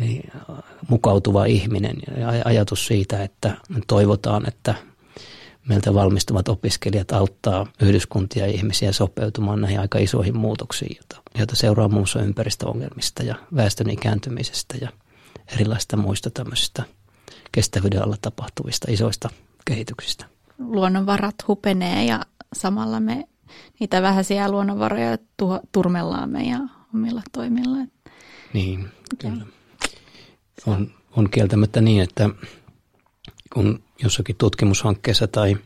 [0.00, 0.56] eli äh,
[0.88, 4.74] mukautuva ihminen ja ajatus siitä, että me toivotaan, että
[5.68, 11.88] meiltä valmistuvat opiskelijat auttaa yhdyskuntia ja ihmisiä sopeutumaan näihin aika isoihin muutoksiin, joita, joita seuraa
[11.88, 14.88] muun muassa ympäristöongelmista ja väestön ikääntymisestä ja
[15.54, 16.82] erilaisista muista tämmöisistä
[17.52, 19.28] kestävyyden alla tapahtuvista isoista
[19.64, 22.20] kehityksistä luonnonvarat hupenee ja
[22.52, 23.28] samalla me
[23.80, 27.76] niitä vähäisiä luonnonvaroja tuho, turmellaan meidän omilla toimilla.
[28.52, 28.88] Niin,
[29.18, 29.46] kyllä.
[30.66, 32.30] On, on kieltämättä niin, että
[33.52, 35.56] kun jossakin tutkimushankkeessa tai,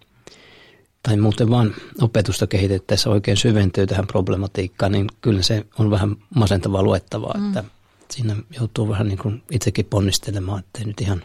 [1.02, 6.82] tai muuten vaan opetusta kehitettäessä oikein syventyy tähän problematiikkaan, niin kyllä se on vähän masentavaa
[6.82, 7.48] luettavaa, mm.
[7.48, 7.64] että
[8.10, 11.24] siinä joutuu vähän niin kuin itsekin ponnistelemaan, ettei nyt ihan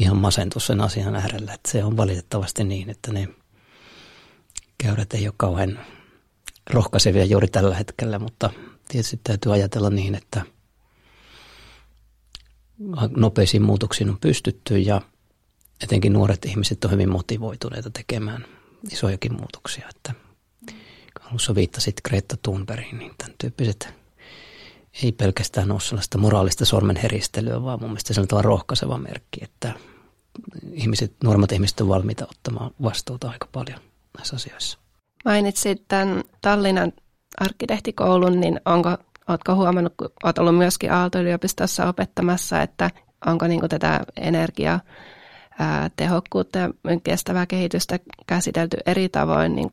[0.00, 1.54] ihan masentus sen asian äärellä.
[1.54, 3.28] Että se on valitettavasti niin, että ne
[4.78, 5.78] käyrät ei ole kauhean
[6.70, 8.50] rohkaisevia juuri tällä hetkellä, mutta
[8.88, 10.42] tietysti täytyy ajatella niin, että
[13.16, 15.02] nopeisiin muutoksiin on pystytty ja
[15.82, 18.46] etenkin nuoret ihmiset on hyvin motivoituneita tekemään
[18.90, 19.88] isojakin muutoksia.
[19.96, 20.14] Että
[21.20, 23.88] alussa viittasit Greta Thunbergiin, niin tämän tyyppiset
[25.02, 29.72] ei pelkästään ole sellaista moraalista sormenheristelyä, vaan mun mielestä se on rohkaiseva merkki, että
[30.72, 33.80] ihmiset, nuoremmat ihmiset on valmiita ottamaan vastuuta aika paljon
[34.16, 34.78] näissä asioissa.
[35.24, 36.92] Mainitsit tämän Tallinnan
[37.40, 38.96] arkkitehtikoulun, niin onko,
[39.28, 42.90] oletko huomannut, kun olet ollut myöskin Aalto-yliopistossa opettamassa, että
[43.26, 44.80] onko niin tätä energia
[45.96, 46.70] tehokkuutta ja
[47.04, 49.72] kestävää kehitystä käsitelty eri tavoin niin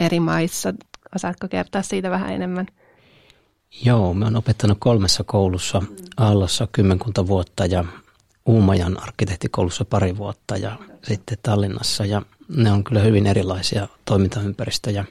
[0.00, 0.74] eri maissa.
[1.14, 2.66] Osaatko kertoa siitä vähän enemmän?
[3.80, 5.82] Joo, mä oon opettanut kolmessa koulussa
[6.16, 7.84] Aallossa kymmenkunta vuotta ja
[8.46, 15.04] Uumajan arkkitehtikoulussa pari vuotta ja sitten Tallinnassa ja ne on kyllä hyvin erilaisia toimintaympäristöjä.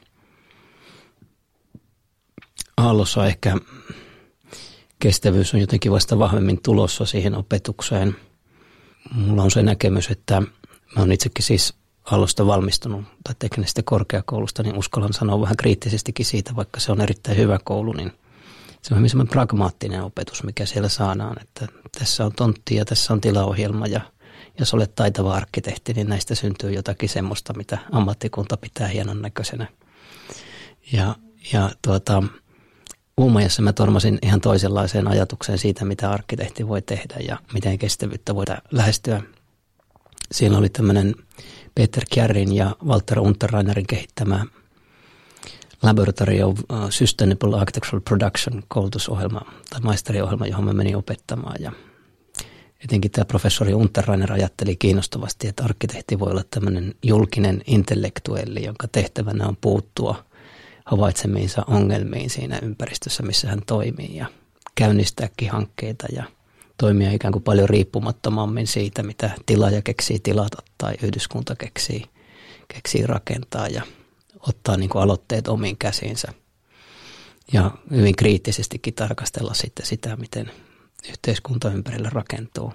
[2.77, 3.57] Aallossa ehkä
[4.99, 8.15] kestävyys on jotenkin vasta vahvemmin tulossa siihen opetukseen.
[9.13, 14.77] Mulla on se näkemys, että mä oon itsekin siis Aallosta valmistunut tai teknisestä korkeakoulusta, niin
[14.77, 18.11] uskallan sanoa vähän kriittisestikin siitä, vaikka se on erittäin hyvä koulu, niin
[18.81, 21.67] se on hyvin pragmaattinen opetus, mikä siellä saadaan, että
[21.99, 24.01] tässä on tontti ja tässä on tilaohjelma ja
[24.59, 29.67] jos olet taitava arkkitehti, niin näistä syntyy jotakin semmoista, mitä ammattikunta pitää hienon näköisenä.
[30.91, 31.15] Ja,
[31.53, 32.23] ja tuota,
[33.17, 38.61] Uumajassa mä tormasin ihan toisenlaiseen ajatukseen siitä, mitä arkkitehti voi tehdä ja miten kestävyyttä voidaan
[38.71, 39.21] lähestyä.
[40.31, 41.15] Siellä oli tämmöinen
[41.75, 44.45] Peter Kjärrin ja Walter Unterreinerin kehittämä
[45.83, 51.55] Laboratory of uh, Sustainable Architectural Production koulutusohjelma tai maisteriohjelma, johon mä menin opettamaan.
[51.59, 51.71] Ja
[52.83, 59.47] etenkin tämä professori Unterrainer ajatteli kiinnostavasti, että arkkitehti voi olla tämmöinen julkinen intellektuelli, jonka tehtävänä
[59.47, 60.25] on puuttua
[60.85, 64.25] havaitsemiinsa ongelmiin siinä ympäristössä, missä hän toimii ja
[64.75, 66.23] käynnistääkin hankkeita ja
[66.77, 72.05] toimia ikään kuin paljon riippumattomammin siitä, mitä tilaaja keksii tilata tai yhdyskunta keksii,
[72.67, 73.81] keksii rakentaa ja
[74.47, 76.27] ottaa niin kuin aloitteet omiin käsiinsä.
[77.53, 80.51] Ja hyvin kriittisestikin tarkastella sitten sitä, miten
[81.09, 82.73] yhteiskunta ympärillä rakentuu.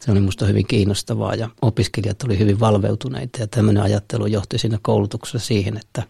[0.00, 4.78] Se oli minusta hyvin kiinnostavaa ja opiskelijat oli hyvin valveutuneita ja tämmöinen ajattelu johti siinä
[4.82, 6.02] koulutuksessa siihen, että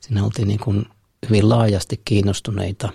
[0.00, 0.86] siinä oltiin niin kuin
[1.28, 2.88] hyvin laajasti kiinnostuneita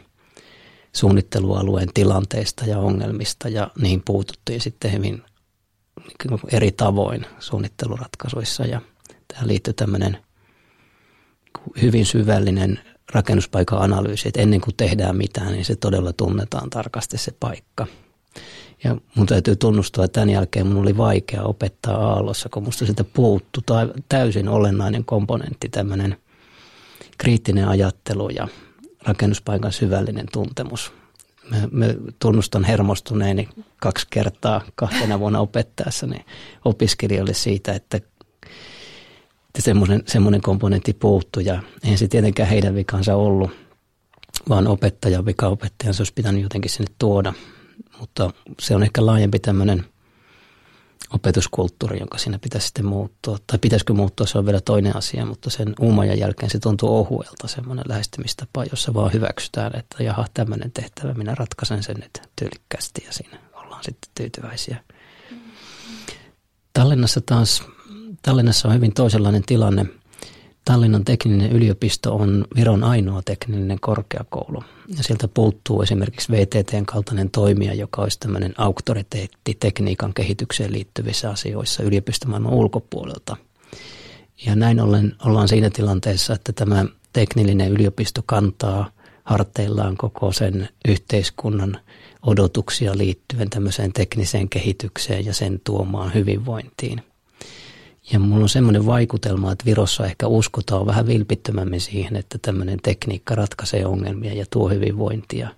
[0.94, 5.24] suunnittelualueen tilanteista ja ongelmista ja niihin puututtiin sitten hyvin
[6.24, 8.82] niin eri tavoin suunnitteluratkaisuissa ja
[9.28, 10.25] tähän liittyy tämmöinen
[11.82, 12.80] hyvin syvällinen
[13.12, 17.88] rakennuspaikan analyysi, että ennen kuin tehdään mitään, niin se todella tunnetaan tarkasti se paikka.
[18.84, 23.04] Ja mun täytyy tunnustaa, että tämän jälkeen mun oli vaikea opettaa Aallossa, kun musta sitä
[23.04, 26.18] puuttu tai täysin olennainen komponentti, tämmöinen
[27.18, 28.48] kriittinen ajattelu ja
[29.04, 30.94] rakennuspaikan syvällinen tuntemus.
[31.52, 31.86] Mä, mä
[32.20, 36.26] tunnustan hermostuneeni kaksi kertaa kahtena vuonna opettaessani
[36.66, 38.00] opiskelijoille siitä, että
[39.62, 43.52] semmoinen, semmoinen komponentti puuttu ja eihän se tietenkään heidän vikansa ollut,
[44.50, 47.34] vaan opettajan vika opettajan se olisi pitänyt jotenkin sinne tuoda.
[48.00, 49.86] Mutta se on ehkä laajempi tämmöinen
[51.14, 53.38] opetuskulttuuri, jonka siinä pitäisi sitten muuttua.
[53.48, 57.48] Tai pitäisikö muuttua, se on vielä toinen asia, mutta sen uumajan jälkeen se tuntuu ohuelta
[57.48, 63.14] semmoinen lähestymistapa, jossa vaan hyväksytään, että jaha, tämmöinen tehtävä, minä ratkaisen sen nyt tyylikkästi ja
[63.14, 64.78] siinä ollaan sitten tyytyväisiä.
[66.74, 67.64] Tallinnassa taas
[68.26, 69.86] Tallinnassa on hyvin toisenlainen tilanne.
[70.66, 74.64] Tallinnan tekninen yliopisto on Viron ainoa teknillinen korkeakoulu.
[74.98, 81.84] Ja sieltä puuttuu esimerkiksi VTTn kaltainen toimija, joka olisi tämmöinen auktoriteetti tekniikan kehitykseen liittyvissä asioissa
[81.84, 83.38] yliopistomaailman ulkopuolelta.
[84.46, 88.92] Ja näin ollen ollaan siinä tilanteessa, että tämä teknillinen yliopisto kantaa
[89.24, 91.80] harteillaan koko sen yhteiskunnan
[92.22, 97.02] odotuksia liittyen tämmöiseen tekniseen kehitykseen ja sen tuomaan hyvinvointiin–
[98.12, 103.36] ja mulla on semmoinen vaikutelma, että Virossa ehkä uskotaan vähän vilpittömämmin siihen, että tämmöinen tekniikka
[103.36, 105.50] ratkaisee ongelmia ja tuo hyvinvointia.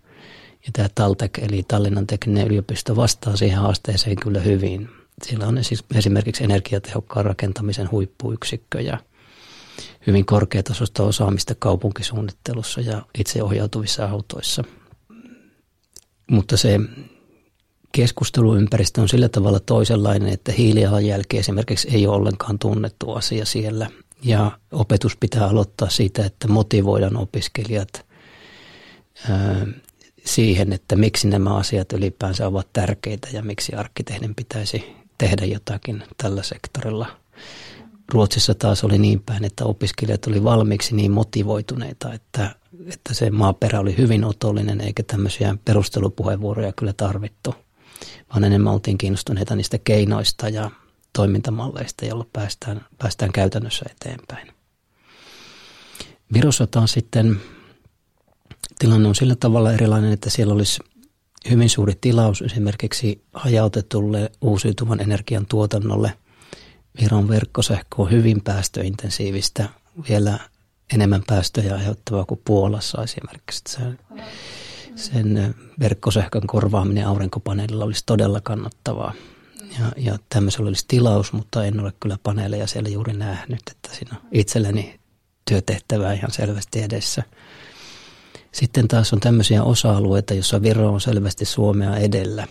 [0.65, 4.89] Ja tämä TALTEK eli Tallinnan tekninen yliopisto vastaa siihen haasteeseen kyllä hyvin.
[5.23, 8.97] Siellä on siis esimerkiksi energiatehokkaan rakentamisen huippuyksikkö ja
[10.07, 14.63] hyvin korkeatasoista osaamista kaupunkisuunnittelussa ja itseohjautuvissa autoissa.
[16.31, 16.79] Mutta se
[17.97, 23.89] keskusteluympäristö on sillä tavalla toisenlainen, että hiilijalanjälki esimerkiksi ei ole ollenkaan tunnettu asia siellä.
[24.23, 28.05] Ja opetus pitää aloittaa siitä, että motivoidaan opiskelijat
[30.25, 36.43] siihen, että miksi nämä asiat ylipäänsä ovat tärkeitä ja miksi arkkitehdin pitäisi tehdä jotakin tällä
[36.43, 37.07] sektorilla.
[38.13, 42.55] Ruotsissa taas oli niin päin, että opiskelijat oli valmiiksi niin motivoituneita, että,
[42.87, 47.55] että se maaperä oli hyvin otollinen eikä tämmöisiä perustelupuheenvuoroja kyllä tarvittu–
[48.33, 50.71] vaan enemmän oltiin kiinnostuneita niistä keinoista ja
[51.13, 54.51] toimintamalleista, joilla päästään, päästään käytännössä eteenpäin.
[56.33, 57.41] Virossa taas sitten
[58.79, 60.79] tilanne on sillä tavalla erilainen, että siellä olisi
[61.49, 66.13] hyvin suuri tilaus esimerkiksi hajautetulle uusiutuvan energian tuotannolle.
[67.01, 69.69] Viron verkkosähkö on hyvin päästöintensiivistä,
[70.09, 70.39] vielä
[70.93, 73.61] enemmän päästöjä aiheuttavaa kuin Puolassa esimerkiksi.
[73.69, 73.81] Se
[74.97, 79.13] sen verkkosähkön korvaaminen aurinkopaneelilla olisi todella kannattavaa.
[79.79, 84.17] Ja, ja tämmöisellä olisi tilaus, mutta en ole kyllä paneeleja siellä juuri nähnyt, että siinä
[84.17, 84.99] on itselleni
[85.45, 87.23] työtehtävää ihan selvästi edessä.
[88.51, 92.47] Sitten taas on tämmöisiä osa-alueita, joissa Viro on selvästi Suomea edellä.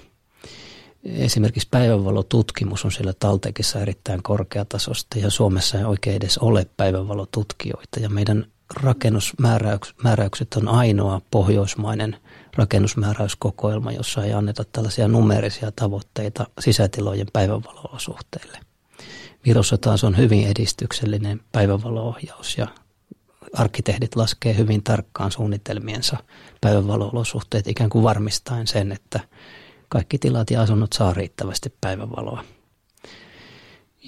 [1.05, 8.01] Esimerkiksi päivänvalotutkimus on siellä Taltekissa erittäin korkeatasosta ja Suomessa ei oikein edes ole päivänvalotutkijoita.
[8.01, 12.17] Ja meidän rakennusmääräykset on ainoa pohjoismainen
[12.57, 18.59] rakennusmääräyskokoelma, jossa ei anneta tällaisia numerisia tavoitteita sisätilojen päivänvalo-olosuhteille.
[19.47, 22.67] Virossa taas on hyvin edistyksellinen päivänvalo-ohjaus ja
[23.53, 26.17] arkkitehdit laskee hyvin tarkkaan suunnitelmiensa
[26.61, 29.21] päivänvalo-olosuhteet ikään kuin varmistaen sen, että
[29.89, 32.45] kaikki tilat ja asunnot saa riittävästi päivänvaloa.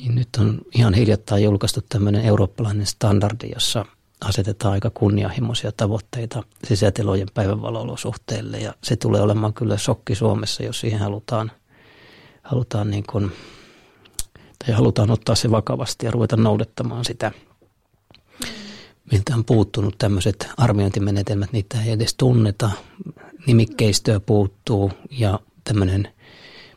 [0.09, 3.85] Nyt on ihan hiljattain julkaistu tämmöinen eurooppalainen standardi, jossa
[4.21, 8.59] asetetaan aika kunnianhimoisia tavoitteita sisätilojen päivänvalo-olosuhteille.
[8.59, 11.51] Ja se tulee olemaan kyllä shokki Suomessa, jos siihen halutaan,
[12.43, 13.33] halutaan, niin kuin,
[14.65, 17.33] tai halutaan ottaa se vakavasti ja ruveta noudattamaan sitä.
[19.13, 22.71] Miltä on puuttunut tämmöiset arviointimenetelmät, niitä ei edes tunneta,
[23.47, 26.09] nimikkeistöä puuttuu ja tämmöinen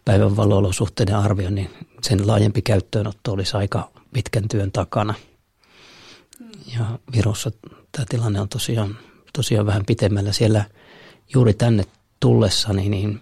[0.05, 1.69] päivänvalo-olosuhteiden arvioinnin,
[2.01, 5.13] sen laajempi käyttöönotto olisi aika pitkän työn takana–
[6.73, 7.51] ja Virossa
[7.91, 8.97] tämä tilanne on tosiaan,
[9.33, 10.31] tosiaan vähän pitemmällä.
[10.31, 10.65] Siellä
[11.33, 11.83] juuri tänne
[12.19, 13.21] tullessani, niin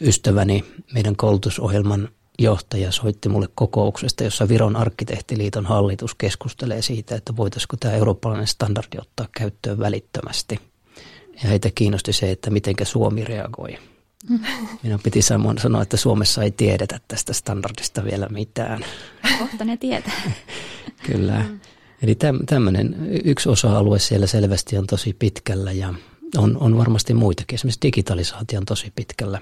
[0.00, 2.08] ystäväni, meidän koulutusohjelman
[2.38, 8.98] johtaja soitti mulle kokouksesta, jossa Viron arkkitehtiliiton hallitus keskustelee siitä, että voitaisiko tämä eurooppalainen standardi
[8.98, 10.60] ottaa käyttöön välittömästi.
[11.42, 13.78] Ja heitä kiinnosti se, että miten Suomi reagoi.
[14.82, 18.84] Minun piti samoin sanoa, että Suomessa ei tiedetä tästä standardista vielä mitään.
[19.38, 20.32] Kohta ne tietää.
[21.06, 21.44] Kyllä.
[22.02, 25.94] Eli tämmöinen yksi osa-alue siellä selvästi on tosi pitkällä ja
[26.36, 27.54] on, on varmasti muitakin.
[27.54, 29.40] Esimerkiksi digitalisaatio on tosi pitkällä.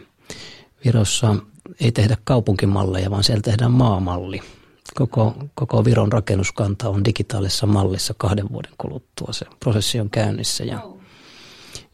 [0.84, 1.36] Virossa
[1.80, 4.40] ei tehdä kaupunkimalleja, vaan siellä tehdään maamalli.
[4.94, 9.32] Koko, koko Viron rakennuskanta on digitaalisessa mallissa kahden vuoden kuluttua.
[9.32, 10.82] Se prosessi on käynnissä ja,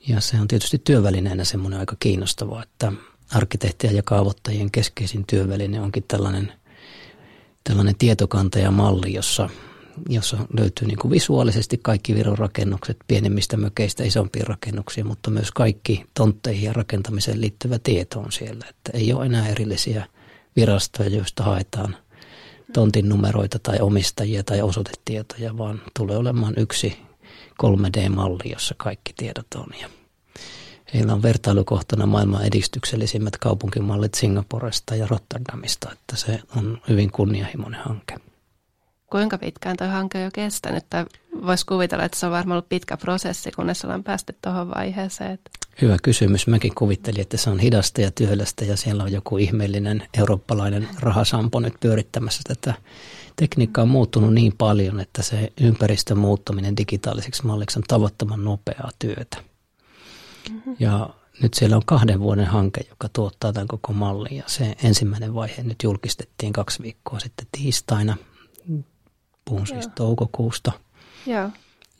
[0.08, 2.92] ja se on tietysti työvälineenä semmoinen aika kiinnostava, että
[3.34, 6.52] arkkitehtien ja kaavoittajien keskeisin työväline onkin tällainen,
[7.64, 9.48] tällainen tietokanta ja malli, jossa
[10.08, 16.04] jossa löytyy niin kuin visuaalisesti kaikki Viron rakennukset pienemmistä mökeistä isompiin rakennuksiin, mutta myös kaikki
[16.14, 18.66] tontteihin ja rakentamiseen liittyvä tieto on siellä.
[18.70, 20.06] Että ei ole enää erillisiä
[20.56, 21.96] virastoja, joista haetaan
[22.72, 26.98] tontin numeroita tai omistajia tai osoitetietoja, vaan tulee olemaan yksi
[27.62, 29.66] 3D-malli, jossa kaikki tiedot on.
[29.80, 29.88] Ja
[30.94, 38.14] heillä on vertailukohtana maailman edistyksellisimmät kaupunkimallit Singaporesta ja Rotterdamista, että se on hyvin kunnianhimoinen hanke
[39.14, 40.84] kuinka pitkään tuo hanke on jo kestänyt?
[40.90, 41.06] Tai
[41.46, 45.38] voisi kuvitella, että se on varmaan ollut pitkä prosessi, kunnes ollaan päästy tuohon vaiheeseen.
[45.82, 46.46] Hyvä kysymys.
[46.46, 51.60] Mäkin kuvittelin, että se on hidasta ja työlästä ja siellä on joku ihmeellinen eurooppalainen rahasampo
[51.60, 52.74] nyt pyörittämässä tätä.
[53.36, 59.36] Tekniikka on muuttunut niin paljon, että se ympäristön muuttaminen digitaaliseksi malliksi on tavattoman nopeaa työtä.
[60.50, 60.76] Mm-hmm.
[60.78, 61.10] Ja
[61.42, 65.62] nyt siellä on kahden vuoden hanke, joka tuottaa tämän koko mallin ja se ensimmäinen vaihe
[65.62, 68.16] nyt julkistettiin kaksi viikkoa sitten tiistaina
[69.44, 70.72] puhun siis toukokuusta.
[71.26, 71.50] Joo.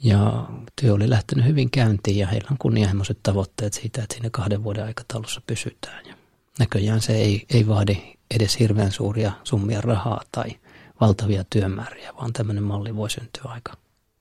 [0.03, 0.49] Ja
[0.81, 4.85] työ oli lähtenyt hyvin käyntiin ja heillä on kunnianhimoiset tavoitteet siitä, että siinä kahden vuoden
[4.85, 6.07] aikataulussa pysytään.
[6.07, 6.15] Ja
[6.59, 7.97] näköjään se ei, ei vaadi
[8.35, 10.51] edes hirveän suuria summia rahaa tai
[11.01, 13.73] valtavia työmääriä, vaan tämmöinen malli voi syntyä aika,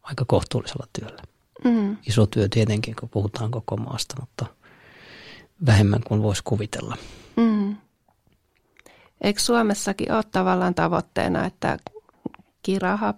[0.04, 1.22] aika kohtuullisella työllä.
[1.64, 1.98] Mm.
[2.08, 4.46] Iso työ tietenkin, kun puhutaan koko maasta, mutta
[5.66, 6.98] vähemmän kuin voisi kuvitella.
[7.36, 7.76] Mm.
[9.22, 11.78] Eikö Suomessakin ole tavallaan tavoitteena, että
[12.64, 13.18] Kirahab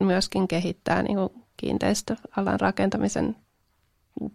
[0.00, 3.36] myöskin kehittää niin kuin kiinteistöalan rakentamisen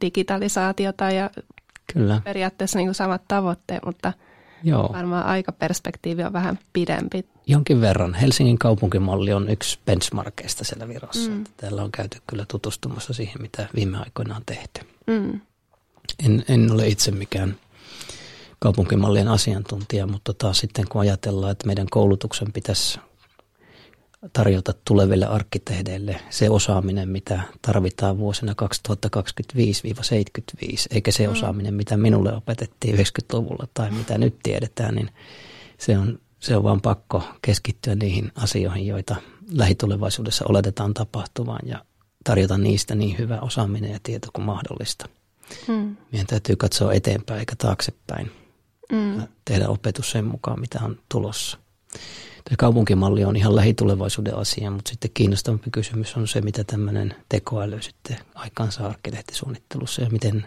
[0.01, 1.29] digitalisaatiota ja
[1.93, 2.21] Kyllä.
[2.23, 4.13] periaatteessa niin kuin samat tavoitteet, mutta
[4.63, 4.89] Joo.
[4.93, 7.25] varmaan aikaperspektiivi on vähän pidempi.
[7.47, 8.13] Jonkin verran.
[8.13, 11.29] Helsingin kaupunkimalli on yksi benchmarkeista siellä virossa.
[11.29, 11.43] Mm.
[11.57, 14.81] Täällä on käyty kyllä tutustumassa siihen, mitä viime aikoina on tehty.
[15.07, 15.41] Mm.
[16.25, 17.55] En, en ole itse mikään
[18.59, 22.99] kaupunkimallien asiantuntija, mutta taas sitten kun ajatellaan, että meidän koulutuksen pitäisi
[24.33, 28.65] tarjota tuleville arkkitehdeille se osaaminen, mitä tarvitaan vuosina 2025-75,
[30.91, 31.31] eikä se mm.
[31.31, 35.09] osaaminen, mitä minulle opetettiin 90-luvulla tai mitä nyt tiedetään, niin
[35.77, 39.15] se on, se on vaan pakko keskittyä niihin asioihin, joita
[39.51, 41.85] lähitulevaisuudessa oletetaan tapahtuvan ja
[42.23, 45.09] tarjota niistä niin hyvä osaaminen ja tieto kuin mahdollista.
[45.67, 45.97] Mm.
[46.11, 48.31] Meidän täytyy katsoa eteenpäin eikä taaksepäin
[48.91, 49.19] mm.
[49.19, 51.57] ja tehdä opetus sen mukaan, mitä on tulossa.
[52.43, 57.81] Tämä kaupunkimalli on ihan lähitulevaisuuden asia, mutta sitten kiinnostavampi kysymys on se, mitä tämmöinen tekoäly
[57.81, 60.45] sitten aikaansa arkkitehtisuunnittelussa ja miten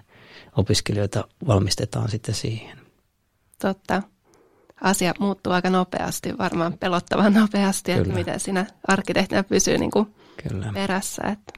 [0.57, 2.79] opiskelijoita valmistetaan sitten siihen.
[3.61, 4.03] Totta.
[4.81, 8.03] Asia muuttuu aika nopeasti, varmaan pelottavan nopeasti, Kyllä.
[8.03, 10.15] että miten siinä arkkitehtinä pysyy niin kuin
[10.49, 10.71] Kyllä.
[10.75, 11.23] perässä.
[11.23, 11.53] Että.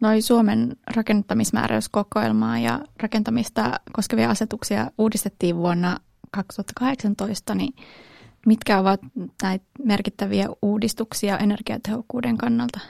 [0.00, 5.98] Noi Suomen rakentamismääräyskokoelmaa ja rakentamista koskevia asetuksia uudistettiin vuonna
[6.30, 7.74] 2018, niin
[8.46, 9.00] Mitkä ovat
[9.42, 12.80] näitä merkittäviä uudistuksia energiatehokkuuden kannalta?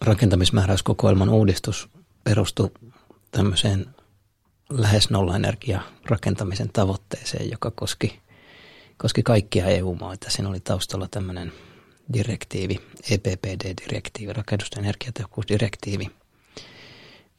[0.00, 1.88] Rakentamismääräyskokoelman uudistus
[2.24, 2.70] perustui
[3.30, 3.86] tämmöiseen
[4.70, 8.20] lähes nolla-energia rakentamisen tavoitteeseen, joka koski,
[8.96, 10.30] koski kaikkia EU-maita.
[10.30, 11.52] Siinä oli taustalla tämmöinen
[12.12, 16.10] direktiivi, EPPD-direktiivi, rakennusten energiatehokkuusdirektiivi.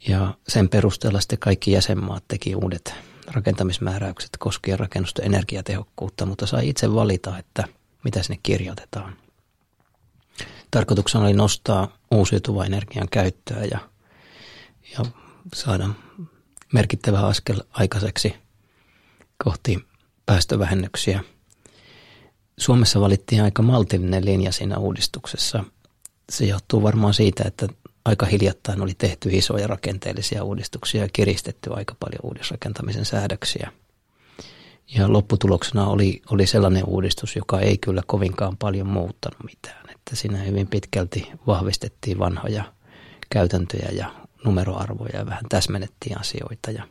[0.07, 2.93] Ja sen perusteella sitten kaikki jäsenmaat teki uudet
[3.27, 7.63] rakentamismääräykset koskien rakennusten energiatehokkuutta, mutta sai itse valita, että
[8.03, 9.17] mitä sinne kirjoitetaan.
[10.71, 13.79] Tarkoituksena oli nostaa uusiutuvaa energian käyttöä ja,
[14.97, 15.05] ja
[15.53, 15.89] saada
[16.73, 18.35] merkittävä askel aikaiseksi
[19.43, 19.85] kohti
[20.25, 21.23] päästövähennyksiä.
[22.57, 25.63] Suomessa valittiin aika maltillinen linja siinä uudistuksessa.
[26.31, 27.67] Se johtuu varmaan siitä, että
[28.07, 33.71] aika hiljattain oli tehty isoja rakenteellisia uudistuksia ja kiristetty aika paljon uudisrakentamisen säädöksiä.
[34.95, 39.89] Ja lopputuloksena oli, oli sellainen uudistus, joka ei kyllä kovinkaan paljon muuttanut mitään.
[39.89, 42.63] Että siinä hyvin pitkälti vahvistettiin vanhoja
[43.29, 44.11] käytäntöjä ja
[44.45, 46.71] numeroarvoja ja vähän täsmennettiin asioita.
[46.71, 46.87] Ja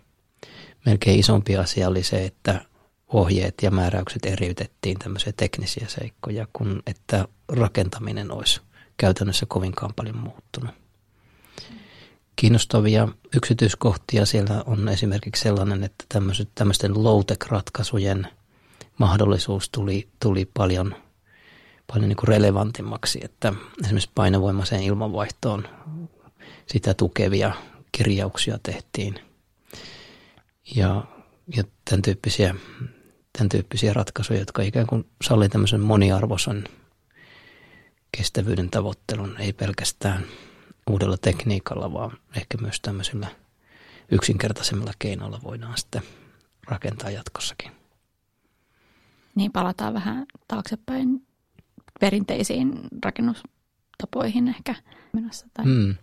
[0.86, 2.64] melkein isompi asia oli se, että
[3.08, 8.60] ohjeet ja määräykset eriytettiin tämmöisiä teknisiä seikkoja, kun että rakentaminen olisi
[8.96, 10.85] käytännössä kovinkaan paljon muuttunut.
[12.36, 14.26] Kiinnostavia yksityiskohtia.
[14.26, 16.04] Siellä on esimerkiksi sellainen, että
[16.54, 18.26] tämmöisten low-tech-ratkaisujen
[18.98, 20.94] mahdollisuus tuli, tuli paljon,
[21.86, 23.52] paljon niin kuin relevantimmaksi, että
[23.84, 25.68] esimerkiksi painovoimaiseen ilmanvaihtoon
[26.66, 27.52] sitä tukevia
[27.92, 29.14] kirjauksia tehtiin.
[30.76, 31.04] Ja,
[31.56, 32.54] ja tämän, tyyppisiä,
[33.32, 36.68] tämän tyyppisiä ratkaisuja, jotka ikään kuin salli tämmöisen moniarvoisen
[38.16, 40.24] kestävyyden tavoittelun, ei pelkästään
[40.90, 43.28] uudella tekniikalla, vaan ehkä myös tämmöisillä
[44.10, 46.02] yksinkertaisemmilla keinoilla voidaan sitten
[46.66, 47.72] rakentaa jatkossakin.
[49.34, 51.26] Niin palataan vähän taaksepäin
[52.00, 54.74] perinteisiin rakennustapoihin ehkä
[55.12, 55.46] menossa.
[55.54, 55.64] Tai...
[55.64, 55.94] Hmm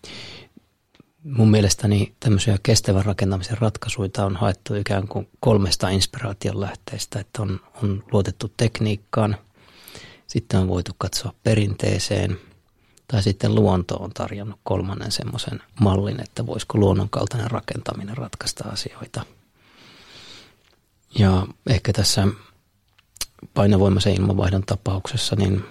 [1.23, 7.59] mun mielestäni tämmöisiä kestävän rakentamisen ratkaisuja on haettu ikään kuin kolmesta inspiraation lähteestä, että on,
[7.84, 9.38] on luotettu tekniikkaan,
[10.27, 12.38] sitten on voitu katsoa perinteeseen
[13.08, 19.26] tai sitten luonto on tarjonnut kolmannen semmoisen mallin, että voisiko luonnonkaltainen rakentaminen ratkaista asioita.
[21.20, 22.28] Ja ehkä tässä
[23.54, 25.66] painovoimaisen ilmanvaihdon tapauksessa, niin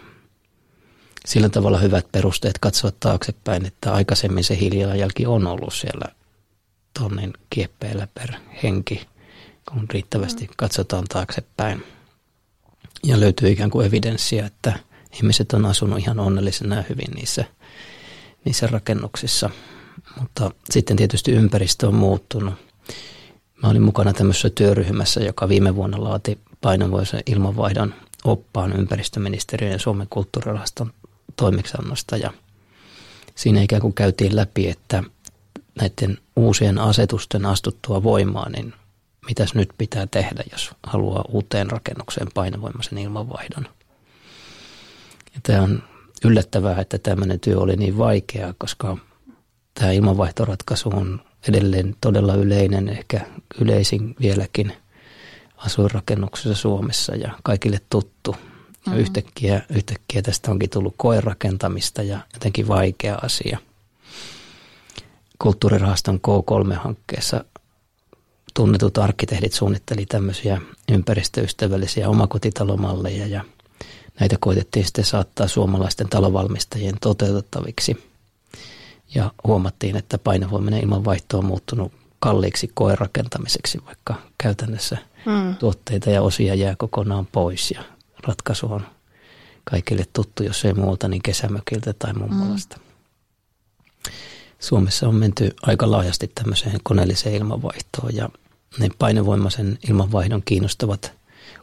[1.26, 6.06] sillä tavalla hyvät perusteet katsoa taaksepäin, että aikaisemmin se hiilijalanjälki on ollut siellä
[6.98, 9.06] tonnin kieppeillä per henki,
[9.72, 10.52] kun riittävästi mm.
[10.56, 11.84] katsotaan taaksepäin.
[13.04, 14.78] Ja löytyy ikään kuin evidenssiä, että
[15.12, 17.44] ihmiset on asunut ihan onnellisena ja hyvin niissä,
[18.44, 19.50] niissä rakennuksissa.
[20.20, 22.54] Mutta sitten tietysti ympäristö on muuttunut.
[23.62, 27.94] Mä olin mukana tämmöisessä työryhmässä, joka viime vuonna laati painovoisen ilmanvaihdon
[28.24, 30.92] oppaan ympäristöministeriön ja Suomen kulttuurirahaston
[31.36, 32.32] toimeksiannosta ja
[33.34, 35.04] siinä ikään kuin käytiin läpi, että
[35.80, 38.74] näiden uusien asetusten astuttua voimaan, niin
[39.26, 43.68] mitäs nyt pitää tehdä, jos haluaa uuteen rakennukseen painovoimaisen ilmanvaihdon.
[45.34, 45.82] Ja tämä on
[46.24, 48.96] yllättävää, että tämmöinen työ oli niin vaikeaa, koska
[49.74, 53.20] tämä ilmanvaihtoratkaisu on edelleen todella yleinen, ehkä
[53.60, 54.72] yleisin vieläkin
[55.56, 58.36] asuinrakennuksessa Suomessa ja kaikille tuttu.
[58.86, 58.98] Ja mm.
[58.98, 63.58] yhtäkkiä, yhtäkkiä tästä onkin tullut koerakentamista ja jotenkin vaikea asia.
[65.38, 67.44] Kulttuurirahaston K3-hankkeessa
[68.54, 70.60] tunnetut arkkitehdit suunnitteli tämmöisiä
[70.92, 73.44] ympäristöystävällisiä omakotitalomalleja ja
[74.22, 78.08] näitä koitettiin sitten saattaa suomalaisten talovalmistajien toteutettaviksi.
[79.14, 85.56] Ja huomattiin, että painovoimainen ilmanvaihto on muuttunut kalliiksi koerakentamiseksi, vaikka käytännössä mm.
[85.56, 87.82] tuotteita ja osia jää kokonaan pois ja
[88.26, 88.86] ratkaisu on
[89.64, 92.76] kaikille tuttu, jos ei muuta, niin kesämökiltä tai mummolasta.
[92.76, 94.12] Mm.
[94.60, 98.28] Suomessa on menty aika laajasti tämmöiseen koneelliseen ilmanvaihtoon ja
[98.78, 101.12] ne painevoimaisen ilmanvaihdon kiinnostavat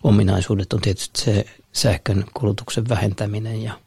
[0.03, 3.79] ominaisuudet on tietysti se sähkön kulutuksen vähentäminen ja,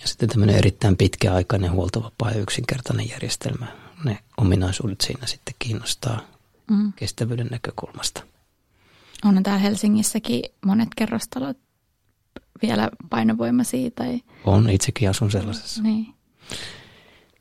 [0.00, 3.66] ja sitten tämmöinen erittäin pitkäaikainen huoltovapaa ja yksinkertainen järjestelmä.
[4.04, 6.20] Ne ominaisuudet siinä sitten kiinnostaa
[6.70, 6.92] mm.
[6.92, 8.22] kestävyyden näkökulmasta.
[9.24, 11.56] On täällä Helsingissäkin monet kerrostalot
[12.62, 13.90] vielä painovoimaisia.
[13.90, 14.20] Tai...
[14.44, 15.82] On, itsekin asun sellaisessa.
[15.82, 16.14] Niin.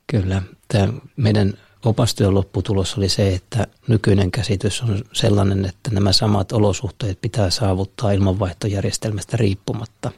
[0.07, 0.41] Kyllä.
[0.67, 1.53] Tämä meidän
[1.85, 8.11] opastyön lopputulos oli se, että nykyinen käsitys on sellainen, että nämä samat olosuhteet pitää saavuttaa
[8.11, 10.11] ilmanvaihtojärjestelmästä riippumatta.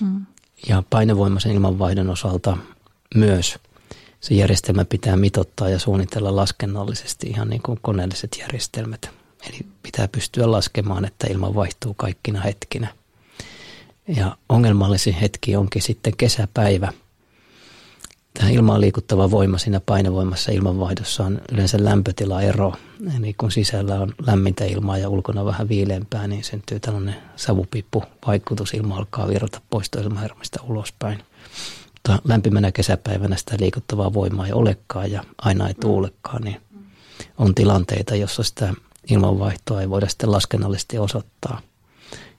[0.00, 0.26] Hmm.
[0.68, 2.56] Ja painovoimaisen ilmanvaihdon osalta
[3.14, 3.58] myös
[4.20, 9.10] se järjestelmä pitää mitottaa ja suunnitella laskennallisesti ihan niin kuin koneelliset järjestelmät.
[9.48, 12.88] Eli pitää pystyä laskemaan, että ilma vaihtuu kaikkina hetkinä.
[14.08, 16.92] Ja ongelmallisin hetki onkin sitten kesäpäivä.
[18.38, 22.72] Tämä ilmaan liikuttava voima siinä painovoimassa ilmanvaihdossa on yleensä lämpötilaero.
[23.16, 28.74] Eli kun sisällä on lämmintä ilmaa ja ulkona vähän viileämpää, niin syntyy tällainen savupippu-vaikutus.
[28.74, 31.18] Ilma alkaa virrata poistoilmahermista ulospäin.
[31.92, 36.60] Mutta lämpimänä kesäpäivänä sitä liikuttavaa voimaa ei olekaan ja aina ei tuulekaan, niin
[37.38, 38.74] on tilanteita, jossa sitä
[39.10, 41.60] ilmanvaihtoa ei voida sitten laskennallisesti osoittaa.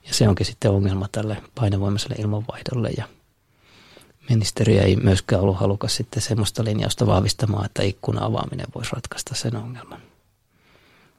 [0.06, 3.04] Ja se onkin sitten ongelma tälle painovoimaiselle ilmanvaihdolle ja
[4.28, 9.56] ministeriö ei myöskään ollut halukas sitten semmoista linjausta vahvistamaan, että ikkuna avaaminen voisi ratkaista sen
[9.56, 10.02] ongelman.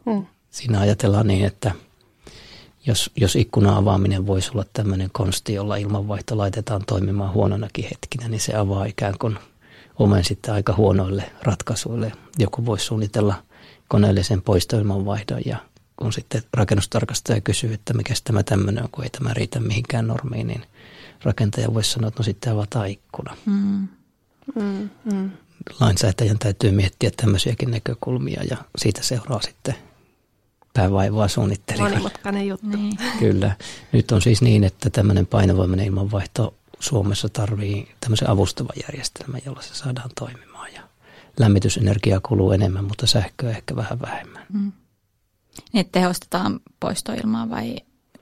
[0.06, 0.26] Hmm.
[0.50, 1.72] Siinä ajatellaan niin, että
[2.86, 8.42] jos, jos ikkuna avaaminen voisi olla tämmöinen konsti, jolla ilmanvaihto laitetaan toimimaan huononakin hetkinä, niin
[8.42, 9.40] se avaa ikään kuin
[10.00, 12.12] omen sitten aika huonoille ratkaisuille.
[12.38, 13.36] Joku voisi suunnitella–
[13.90, 15.58] koneellisen poistoilmanvaihdon ja
[15.98, 20.48] kun sitten rakennustarkastaja kysyy, että mikä tämä tämmöinen on, kun ei tämä riitä mihinkään normiin,
[20.48, 20.64] niin
[21.24, 23.38] rakentaja voisi sanoa, että no sitten avataan ikkuna.
[23.46, 23.88] Mm.
[24.56, 25.32] Mm, mm.
[25.80, 29.76] Lainsäätäjän täytyy miettiä tämmöisiäkin näkökulmia ja siitä seuraa sitten
[30.74, 31.96] päävaivaa suunnittelijoille.
[31.96, 32.68] Monimutkainen juttu.
[32.68, 32.98] Niin.
[33.20, 33.56] Kyllä.
[33.92, 39.76] Nyt on siis niin, että tämmöinen painovoimainen ilmanvaihto Suomessa tarvii tämmöisen avustavan järjestelmän, jolla se
[39.76, 40.74] saadaan toimimaan.
[40.74, 40.82] Ja
[41.40, 44.46] lämmitysenergiaa kuluu enemmän, mutta sähköä ehkä vähän vähemmän.
[44.54, 44.72] Mm.
[45.74, 47.76] Niin tehostetaan poistoilmaa vai?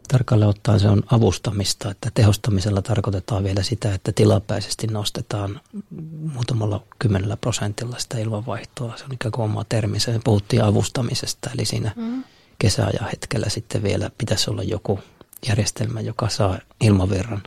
[0.07, 5.61] Tarkalleen ottaen se on avustamista, että tehostamisella tarkoitetaan vielä sitä, että tilapäisesti nostetaan
[6.33, 8.97] muutamalla kymmenellä prosentilla sitä ilmanvaihtoa.
[8.97, 9.99] Se on ikään kuin oma termi.
[9.99, 12.23] Se puhuttiin avustamisesta, eli siinä mm.
[12.59, 14.99] kesäajan hetkellä sitten vielä pitäisi olla joku
[15.47, 17.43] järjestelmä, joka saa ilmavirran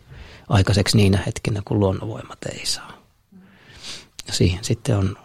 [0.49, 2.93] aikaiseksi niinä hetkinä, kun luonnonvoimat ei saa.
[4.27, 5.17] Ja siihen sitten on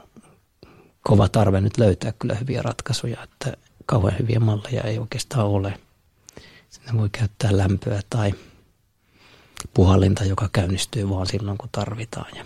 [1.02, 3.54] kova tarve nyt löytää kyllä hyviä ratkaisuja, että
[3.86, 5.80] kauhean hyviä malleja ei oikeastaan ole.
[6.86, 8.34] Sinne voi käyttää lämpöä tai
[9.74, 12.36] puhallinta, joka käynnistyy vaan silloin, kun tarvitaan.
[12.36, 12.46] Ja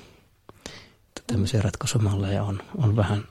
[1.28, 3.24] tämmöisiä ratkaisumalleja on, on vähän,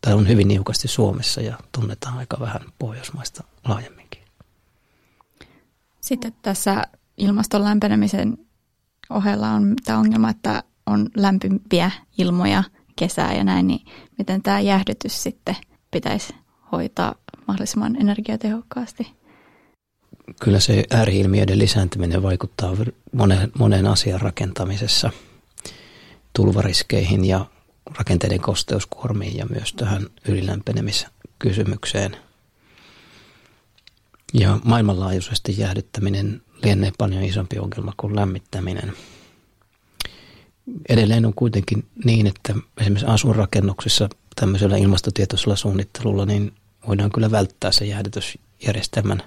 [0.00, 4.22] tai on hyvin niukasti Suomessa ja tunnetaan aika vähän Pohjoismaista laajemminkin.
[6.00, 6.82] Sitten tässä
[7.16, 8.38] ilmaston lämpenemisen
[9.10, 12.64] ohella on tämä ongelma, että on lämpimpiä ilmoja
[12.96, 13.86] kesää ja näin, niin
[14.18, 15.56] miten tämä jäähdytys sitten
[15.90, 16.34] pitäisi
[16.72, 17.14] hoitaa
[17.46, 19.19] mahdollisimman energiatehokkaasti?
[20.40, 22.76] Kyllä se ääriilmiöiden lisääntyminen vaikuttaa
[23.12, 25.10] monen, monen asian rakentamisessa,
[26.32, 27.46] tulvariskeihin ja
[27.98, 32.16] rakenteiden kosteuskuormiin ja myös tähän ylilämpenemiskysymykseen.
[34.34, 38.92] Ja maailmanlaajuisesti jäähdyttäminen lienee paljon isompi ongelma kuin lämmittäminen.
[40.88, 46.52] Edelleen on kuitenkin niin, että esimerkiksi asunrakennuksissa tämmöisellä ilmastotietoisella suunnittelulla niin
[46.86, 49.22] voidaan kyllä välttää se jäähdytysjärjestelmän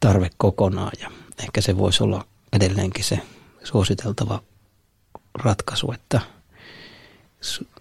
[0.00, 3.20] tarve kokonaan ja ehkä se voisi olla edelleenkin se
[3.64, 4.42] suositeltava
[5.34, 6.20] ratkaisu, että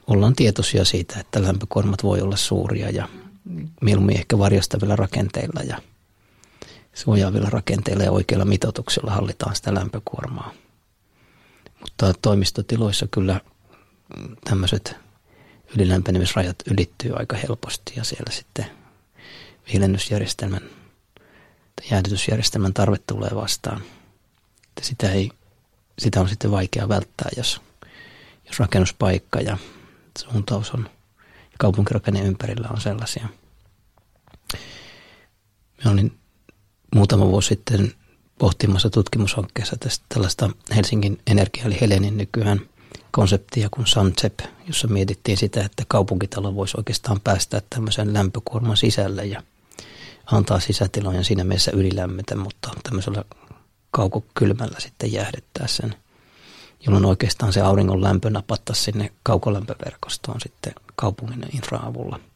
[0.07, 3.09] ollaan tietoisia siitä, että lämpökuormat voi olla suuria ja
[3.81, 5.81] mieluummin ehkä varjostavilla rakenteilla ja
[6.93, 10.53] suojaavilla rakenteilla ja oikeilla mitoituksilla hallitaan sitä lämpökuormaa.
[11.79, 13.41] Mutta toimistotiloissa kyllä
[14.43, 14.95] tämmöiset
[15.75, 18.65] ylilämpenemisrajat ylittyy aika helposti ja siellä sitten
[19.71, 20.61] viilennysjärjestelmän
[21.91, 23.81] jäädytysjärjestelmän tarve tulee vastaan.
[24.81, 25.31] Sitä, ei,
[25.99, 27.61] sitä on sitten vaikea välttää, jos,
[28.45, 29.57] jos rakennuspaikka ja
[30.17, 30.89] suuntaus on
[31.41, 33.27] ja kaupunkirakenne ympärillä on sellaisia.
[35.83, 36.17] Me olin
[36.95, 37.93] muutama vuosi sitten
[38.39, 42.61] pohtimassa tutkimushankkeessa tästä tällaista Helsingin energia, eli Helenin nykyään
[43.11, 49.43] konseptia kuin Suncep, jossa mietittiin sitä, että kaupunkitalo voisi oikeastaan päästä tämmöisen lämpökuorman sisälle ja
[50.31, 53.23] antaa sisätilojen siinä mielessä ylilämmetä, mutta tämmöisellä
[53.91, 55.95] kaukokylmällä sitten jäähdyttää sen,
[56.85, 62.19] jolloin oikeastaan se auringon lämpö napattaisi sinne kaukolämpöverkostoon sitten kaupungin infraavulla–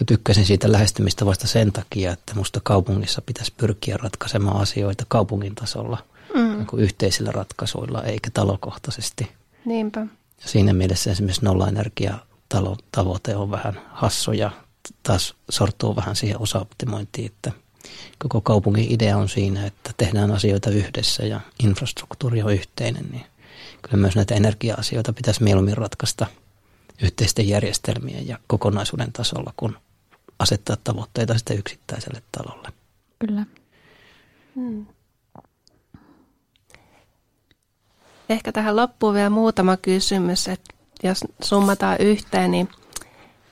[0.00, 5.54] Mä tykkäsin siitä lähestymistä vasta sen takia, että musta kaupungissa pitäisi pyrkiä ratkaisemaan asioita kaupungin
[5.54, 5.98] tasolla
[6.34, 6.40] mm.
[6.40, 9.32] niin kuin yhteisillä ratkaisuilla eikä talokohtaisesti.
[9.64, 10.00] Niinpä.
[10.42, 14.50] Ja siinä mielessä esimerkiksi nollaenergiatavoite on vähän hassu ja
[15.02, 17.52] taas sortuu vähän siihen osaoptimointiin, että
[18.18, 23.24] koko kaupungin idea on siinä, että tehdään asioita yhdessä ja infrastruktuuri on yhteinen, niin
[23.82, 26.26] kyllä myös näitä energia-asioita pitäisi mieluummin ratkaista
[27.02, 29.78] yhteisten järjestelmien ja kokonaisuuden tasolla, kun
[30.38, 32.68] asettaa tavoitteita sitten yksittäiselle talolle.
[33.18, 33.46] Kyllä.
[34.54, 34.86] Hmm.
[38.28, 42.68] Ehkä tähän loppuun vielä muutama kysymys, että jos summataan yhteen, niin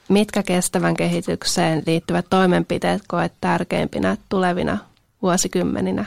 [0.09, 4.79] mitkä kestävän kehitykseen liittyvät toimenpiteet koet tärkeimpinä tulevina
[5.23, 6.05] vuosikymmeninä?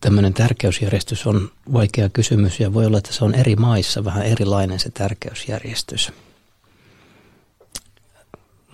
[0.00, 4.78] Tämmöinen tärkeysjärjestys on vaikea kysymys ja voi olla, että se on eri maissa vähän erilainen
[4.78, 6.12] se tärkeysjärjestys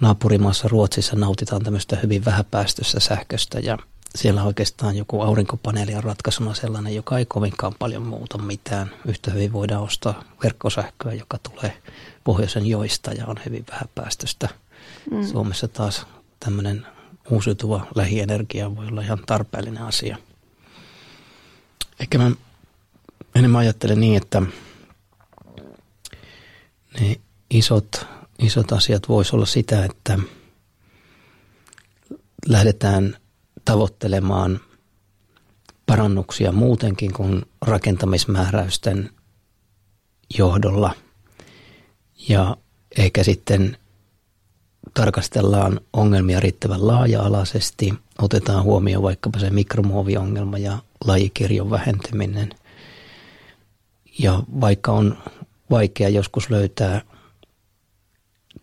[0.01, 3.79] naapurimaassa Ruotsissa nautitaan tämmöistä hyvin vähäpäästöistä sähköstä ja
[4.15, 8.91] siellä oikeastaan joku aurinkopaneeli on ratkaisuna sellainen, joka ei kovinkaan paljon muuta mitään.
[9.07, 11.83] Yhtä hyvin voidaan ostaa verkkosähköä, joka tulee
[12.25, 14.49] pohjoisen joista ja on hyvin vähäpäästöistä.
[15.11, 15.27] Mm.
[15.27, 16.07] Suomessa taas
[16.41, 16.87] tämmöinen
[17.31, 20.17] uusiutuva lähienergia voi olla ihan tarpeellinen asia.
[22.01, 22.31] Ehkä mä
[23.35, 24.43] enemmän ajattelen niin, että
[27.01, 28.07] ne isot
[28.41, 30.19] isot asiat voisi olla sitä, että
[32.47, 33.17] lähdetään
[33.65, 34.61] tavoittelemaan
[35.87, 39.11] parannuksia muutenkin kuin rakentamismääräysten
[40.39, 40.95] johdolla.
[42.29, 42.57] Ja
[42.99, 43.77] ehkä sitten
[44.95, 52.51] tarkastellaan ongelmia riittävän laaja-alaisesti, otetaan huomioon vaikkapa se mikromuoviongelma ja lajikirjon vähentyminen.
[54.19, 55.19] Ja vaikka on
[55.71, 57.03] vaikea joskus löytää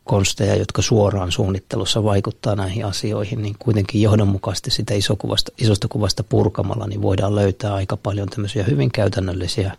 [0.03, 6.87] konsteja, jotka suoraan suunnittelussa vaikuttaa näihin asioihin, niin kuitenkin johdonmukaisesti sitä isokuvasta, isosta kuvasta purkamalla,
[6.87, 9.77] niin voidaan löytää aika paljon tämmöisiä hyvin käytännöllisiä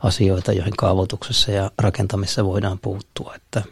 [0.00, 3.34] asioita, joihin kaavoituksessa ja rakentamisessa voidaan puuttua.
[3.34, 3.62] Että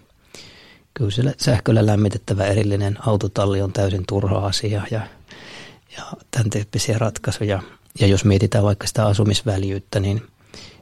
[0.95, 5.01] kyllä sähköllä lämmitettävä erillinen autotalli on täysin turha asia ja,
[5.97, 7.63] ja tämän tyyppisiä ratkaisuja.
[8.01, 10.23] Ja jos mietitään vaikka sitä asumisväljyyttä, niin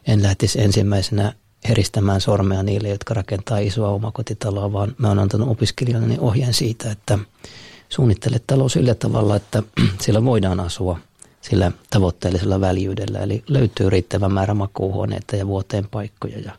[0.07, 1.33] en lähtisi ensimmäisenä
[1.69, 7.19] heristämään sormea niille, jotka rakentaa isoa omakotitaloa, vaan mä oon antanut opiskelijoille ohjeen siitä, että
[7.89, 9.63] suunnittele talo sillä tavalla, että
[10.05, 10.99] sillä voidaan asua
[11.43, 13.19] sillä tavoitteellisella väljyydellä.
[13.19, 16.39] Eli löytyy riittävä määrä makuuhuoneita ja vuoteen paikkoja.
[16.39, 16.53] Ja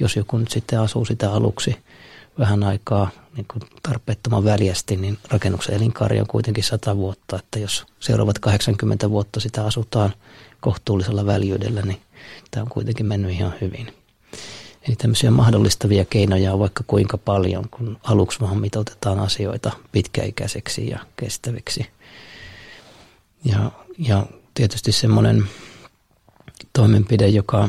[0.00, 1.76] jos joku nyt sitten asuu sitä aluksi
[2.38, 7.36] vähän aikaa niin kuin tarpeettoman väljästi, niin rakennuksen elinkaari on kuitenkin 100 vuotta.
[7.36, 10.12] Että jos seuraavat 80 vuotta sitä asutaan
[10.60, 12.00] kohtuullisella väljyydellä, niin
[12.50, 13.94] tämä on kuitenkin mennyt ihan hyvin.
[14.88, 20.98] Eli tämmöisiä mahdollistavia keinoja on vaikka kuinka paljon, kun aluksi vaan mitoitetaan asioita pitkäikäiseksi ja
[21.16, 21.86] kestäviksi.
[23.44, 25.44] Ja, ja tietysti semmoinen
[26.72, 27.68] toimenpide, joka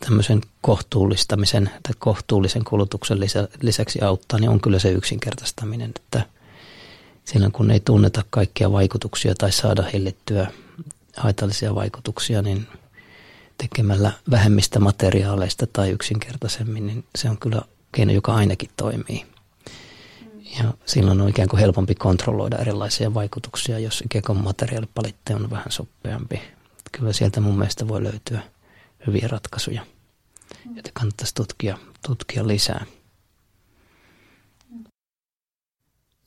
[0.00, 6.26] tämmöisen kohtuullistamisen tai kohtuullisen kulutuksen lisä, lisäksi auttaa, niin on kyllä se yksinkertaistaminen, että
[7.24, 10.46] silloin kun ei tunneta kaikkia vaikutuksia tai saada hillittyä
[11.16, 12.66] haitallisia vaikutuksia, niin–
[13.60, 17.62] tekemällä vähemmistä materiaaleista tai yksinkertaisemmin, niin se on kyllä
[17.92, 19.26] keino, joka ainakin toimii.
[20.58, 25.70] Ja silloin on ikään kuin helpompi kontrolloida erilaisia vaikutuksia, jos ikään kuin materiaalipalitte on vähän
[25.72, 26.40] soppeampi.
[26.92, 28.42] Kyllä sieltä mun mielestä voi löytyä
[29.06, 29.86] hyviä ratkaisuja,
[30.74, 32.84] joita kannattaisi tutkia, tutkia lisää.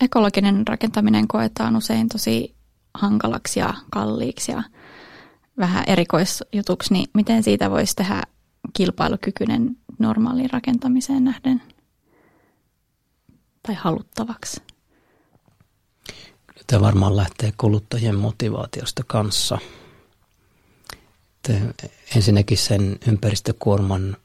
[0.01, 2.55] Ekologinen rakentaminen koetaan usein tosi
[2.93, 4.63] hankalaksi ja kalliiksi ja
[5.57, 8.23] vähän erikoisjutuksi, niin miten siitä voisi tehdä
[8.73, 11.61] kilpailukykyinen normaaliin rakentamiseen nähden
[13.63, 14.61] tai haluttavaksi?
[16.67, 19.57] Tämä varmaan lähtee kuluttajien motivaatiosta kanssa.
[22.15, 24.17] ensinnäkin sen ympäristökuorman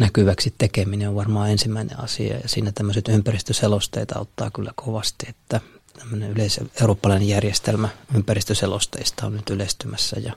[0.00, 5.60] näkyväksi tekeminen on varmaan ensimmäinen asia ja siinä tämmöiset ympäristöselosteet auttaa kyllä kovasti, että
[5.98, 10.32] tämmöinen yleis- eurooppalainen järjestelmä ympäristöselosteista on nyt yleistymässä ja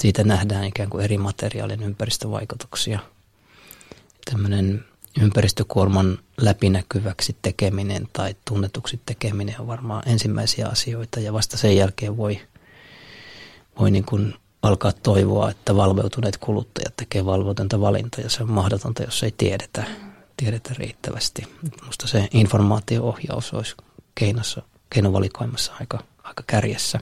[0.00, 2.98] siitä nähdään ikään kuin eri materiaalin ympäristövaikutuksia.
[4.30, 4.84] Tämmöinen
[5.20, 12.40] ympäristökuorman läpinäkyväksi tekeminen tai tunnetuksi tekeminen on varmaan ensimmäisiä asioita ja vasta sen jälkeen voi,
[13.78, 18.30] voi niin kuin alkaa toivoa, että valveutuneet kuluttajat tekee valvotonta valintoja.
[18.30, 19.84] Se on mahdotonta, jos ei tiedetä,
[20.36, 21.46] tiedetä riittävästi.
[21.80, 23.74] Minusta se informaatio-ohjaus olisi
[24.14, 27.00] keinossa, keinovalikoimassa aika, aika kärjessä.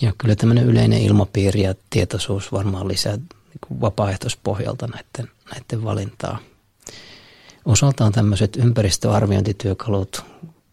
[0.00, 3.18] Ja kyllä tämmöinen yleinen ilmapiiri ja tietoisuus varmaan lisää
[3.54, 6.38] niin vapaaehtoispohjalta näiden, näiden valintaa.
[7.64, 10.24] Osaltaan tämmöiset ympäristöarviointityökalut,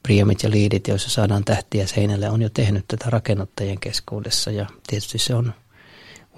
[0.03, 5.17] priemit ja liidit, joissa saadaan tähtiä seinälle, on jo tehnyt tätä rakennuttajien keskuudessa ja tietysti
[5.17, 5.53] se on,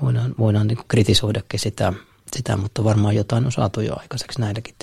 [0.01, 1.93] voidaan, voidaan niin kritisoidakin sitä,
[2.35, 4.75] sitä, mutta varmaan jotain on saatu jo aikaiseksi näilläkin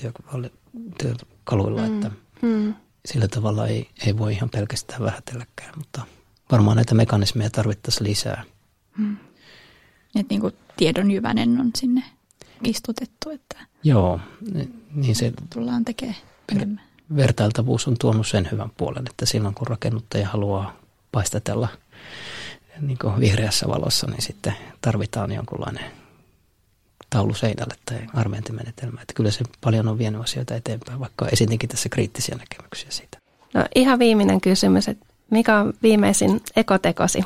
[0.98, 1.94] työkaluilla, mm.
[1.94, 2.10] että
[2.42, 2.74] mm
[3.12, 6.02] sillä tavalla ei, ei voi ihan pelkästään vähätelläkään, mutta
[6.52, 8.44] varmaan näitä mekanismeja tarvittaisiin lisää.
[8.96, 9.16] Hmm.
[10.18, 12.02] Että niin kuin tiedon jyvänen on sinne
[12.64, 14.20] istutettu, että Joo,
[14.94, 16.16] niin se tullaan tekemään
[16.52, 16.80] enemmän.
[17.16, 20.76] Vertailtavuus on tuonut sen hyvän puolen, että silloin kun rakennuttaja haluaa
[21.12, 21.68] paistatella
[22.80, 25.84] niin kuin vihreässä valossa, niin sitten tarvitaan jonkunlainen
[27.10, 29.00] taulu seinälle tai arviointimenetelmä.
[29.00, 33.18] Että kyllä se paljon on vienyt asioita eteenpäin, vaikka esitinkin tässä kriittisiä näkemyksiä siitä.
[33.54, 37.24] No ihan viimeinen kysymys, että mikä on viimeisin ekotekosi?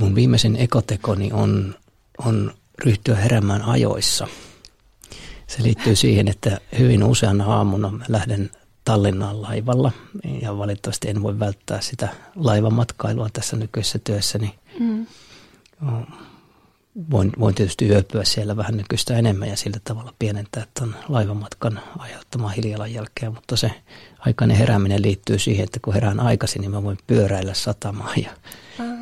[0.00, 1.74] Mun viimeisin ekotekoni on,
[2.18, 4.26] on ryhtyä heräämään ajoissa.
[5.46, 8.50] Se liittyy siihen, että hyvin useana aamuna mä lähden
[8.84, 9.92] Tallinnaan laivalla
[10.42, 14.54] ja valitettavasti en voi välttää sitä laivamatkailua tässä nykyisessä työssäni.
[14.78, 15.06] Mm
[17.10, 22.48] voin, voin tietysti yöpyä siellä vähän nykyistä enemmän ja sillä tavalla pienentää tuon laivamatkan aiheuttamaa
[22.48, 23.70] hiilijalanjälkeä, mutta se
[24.18, 28.30] aikainen herääminen liittyy siihen, että kun herään aikaisin, niin mä voin pyöräillä satamaan ja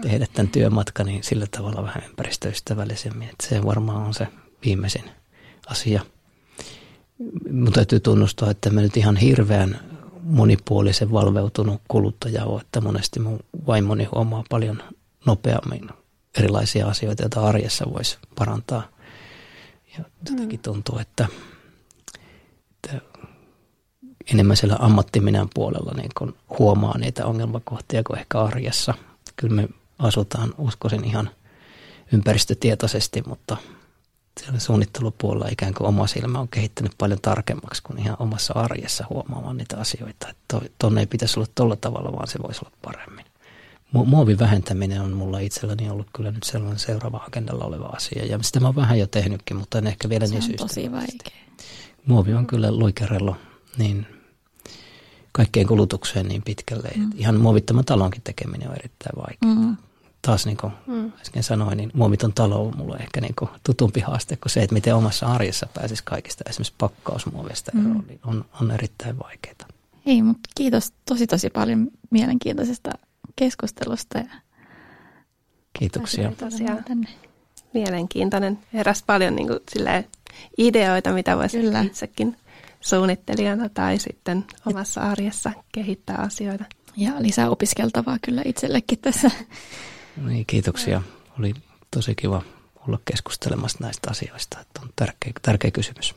[0.02, 3.28] tehdä tämän työmatkan niin sillä tavalla vähän ympäristöystävällisemmin.
[3.28, 4.28] Että se varmaan on se
[4.64, 5.04] viimeisin
[5.66, 6.02] asia.
[7.50, 9.80] Mun täytyy tunnustaa, että mä nyt ihan hirveän
[10.22, 14.82] monipuolisen valveutunut kuluttaja ole, että monesti mun vaimoni huomaa paljon
[15.26, 15.88] nopeammin
[16.38, 18.88] erilaisia asioita, joita arjessa voisi parantaa.
[19.98, 21.26] Ja jotenkin tuntuu, että,
[22.70, 23.00] että
[24.32, 28.94] enemmän siellä ammattiminän puolella niin kun huomaa niitä ongelmakohtia kuin ehkä arjessa.
[29.36, 29.68] Kyllä me
[29.98, 31.30] asutaan, uskoisin ihan
[32.12, 33.56] ympäristötietoisesti, mutta
[34.40, 39.56] siellä suunnittelupuolella ikään kuin oma silmä on kehittynyt paljon tarkemmaksi kuin ihan omassa arjessa huomaamaan
[39.56, 40.28] niitä asioita.
[40.28, 43.24] Että tuonne ei pitäisi olla tuolla tavalla, vaan se voisi olla paremmin.
[43.92, 48.26] Muovin vähentäminen on mulla itselläni ollut kyllä nyt sellainen seuraava agendalla oleva asia.
[48.26, 50.66] Ja sitä mä oon vähän jo tehnytkin, mutta en ehkä vielä se niin syystä.
[50.66, 51.38] tosi vaikea.
[52.06, 53.36] Muovi on kyllä luikerello
[53.78, 54.06] niin
[55.32, 56.88] kaikkeen kulutukseen niin pitkälle.
[56.96, 57.10] Mm.
[57.14, 59.66] Ihan muovittoman talonkin tekeminen on erittäin vaikeaa.
[59.66, 59.76] Mm.
[60.22, 61.12] Taas niin kuin mm.
[61.20, 64.74] äsken sanoin, niin muoviton talo on mulle ehkä niin kuin tutumpi haaste kuin se, että
[64.74, 67.86] miten omassa arjessa pääsisi kaikista esimerkiksi pakkausmuovista mm.
[67.86, 69.68] eroon, niin on, on erittäin vaikeaa.
[70.06, 72.90] Ei, mutta kiitos tosi tosi paljon mielenkiintoisesta
[73.36, 74.18] keskustelusta.
[74.18, 74.24] Ja
[75.78, 76.32] Kiitoksia.
[76.32, 76.84] Tosiaan
[77.74, 78.58] mielenkiintoinen.
[78.74, 80.04] Heräsi paljon niin kuin, silleen,
[80.58, 81.80] ideoita, mitä voisi Kyllä.
[81.82, 82.36] itsekin
[82.80, 86.64] suunnittelijana tai sitten omassa arjessa kehittää asioita.
[86.96, 89.30] Ja lisää opiskeltavaa kyllä itsellekin tässä.
[90.22, 91.02] Niin, kiitoksia.
[91.38, 91.54] Oli
[91.90, 92.42] tosi kiva
[92.88, 94.60] olla keskustelemassa näistä asioista.
[94.60, 96.14] Että on tärkeä, tärkeä kysymys.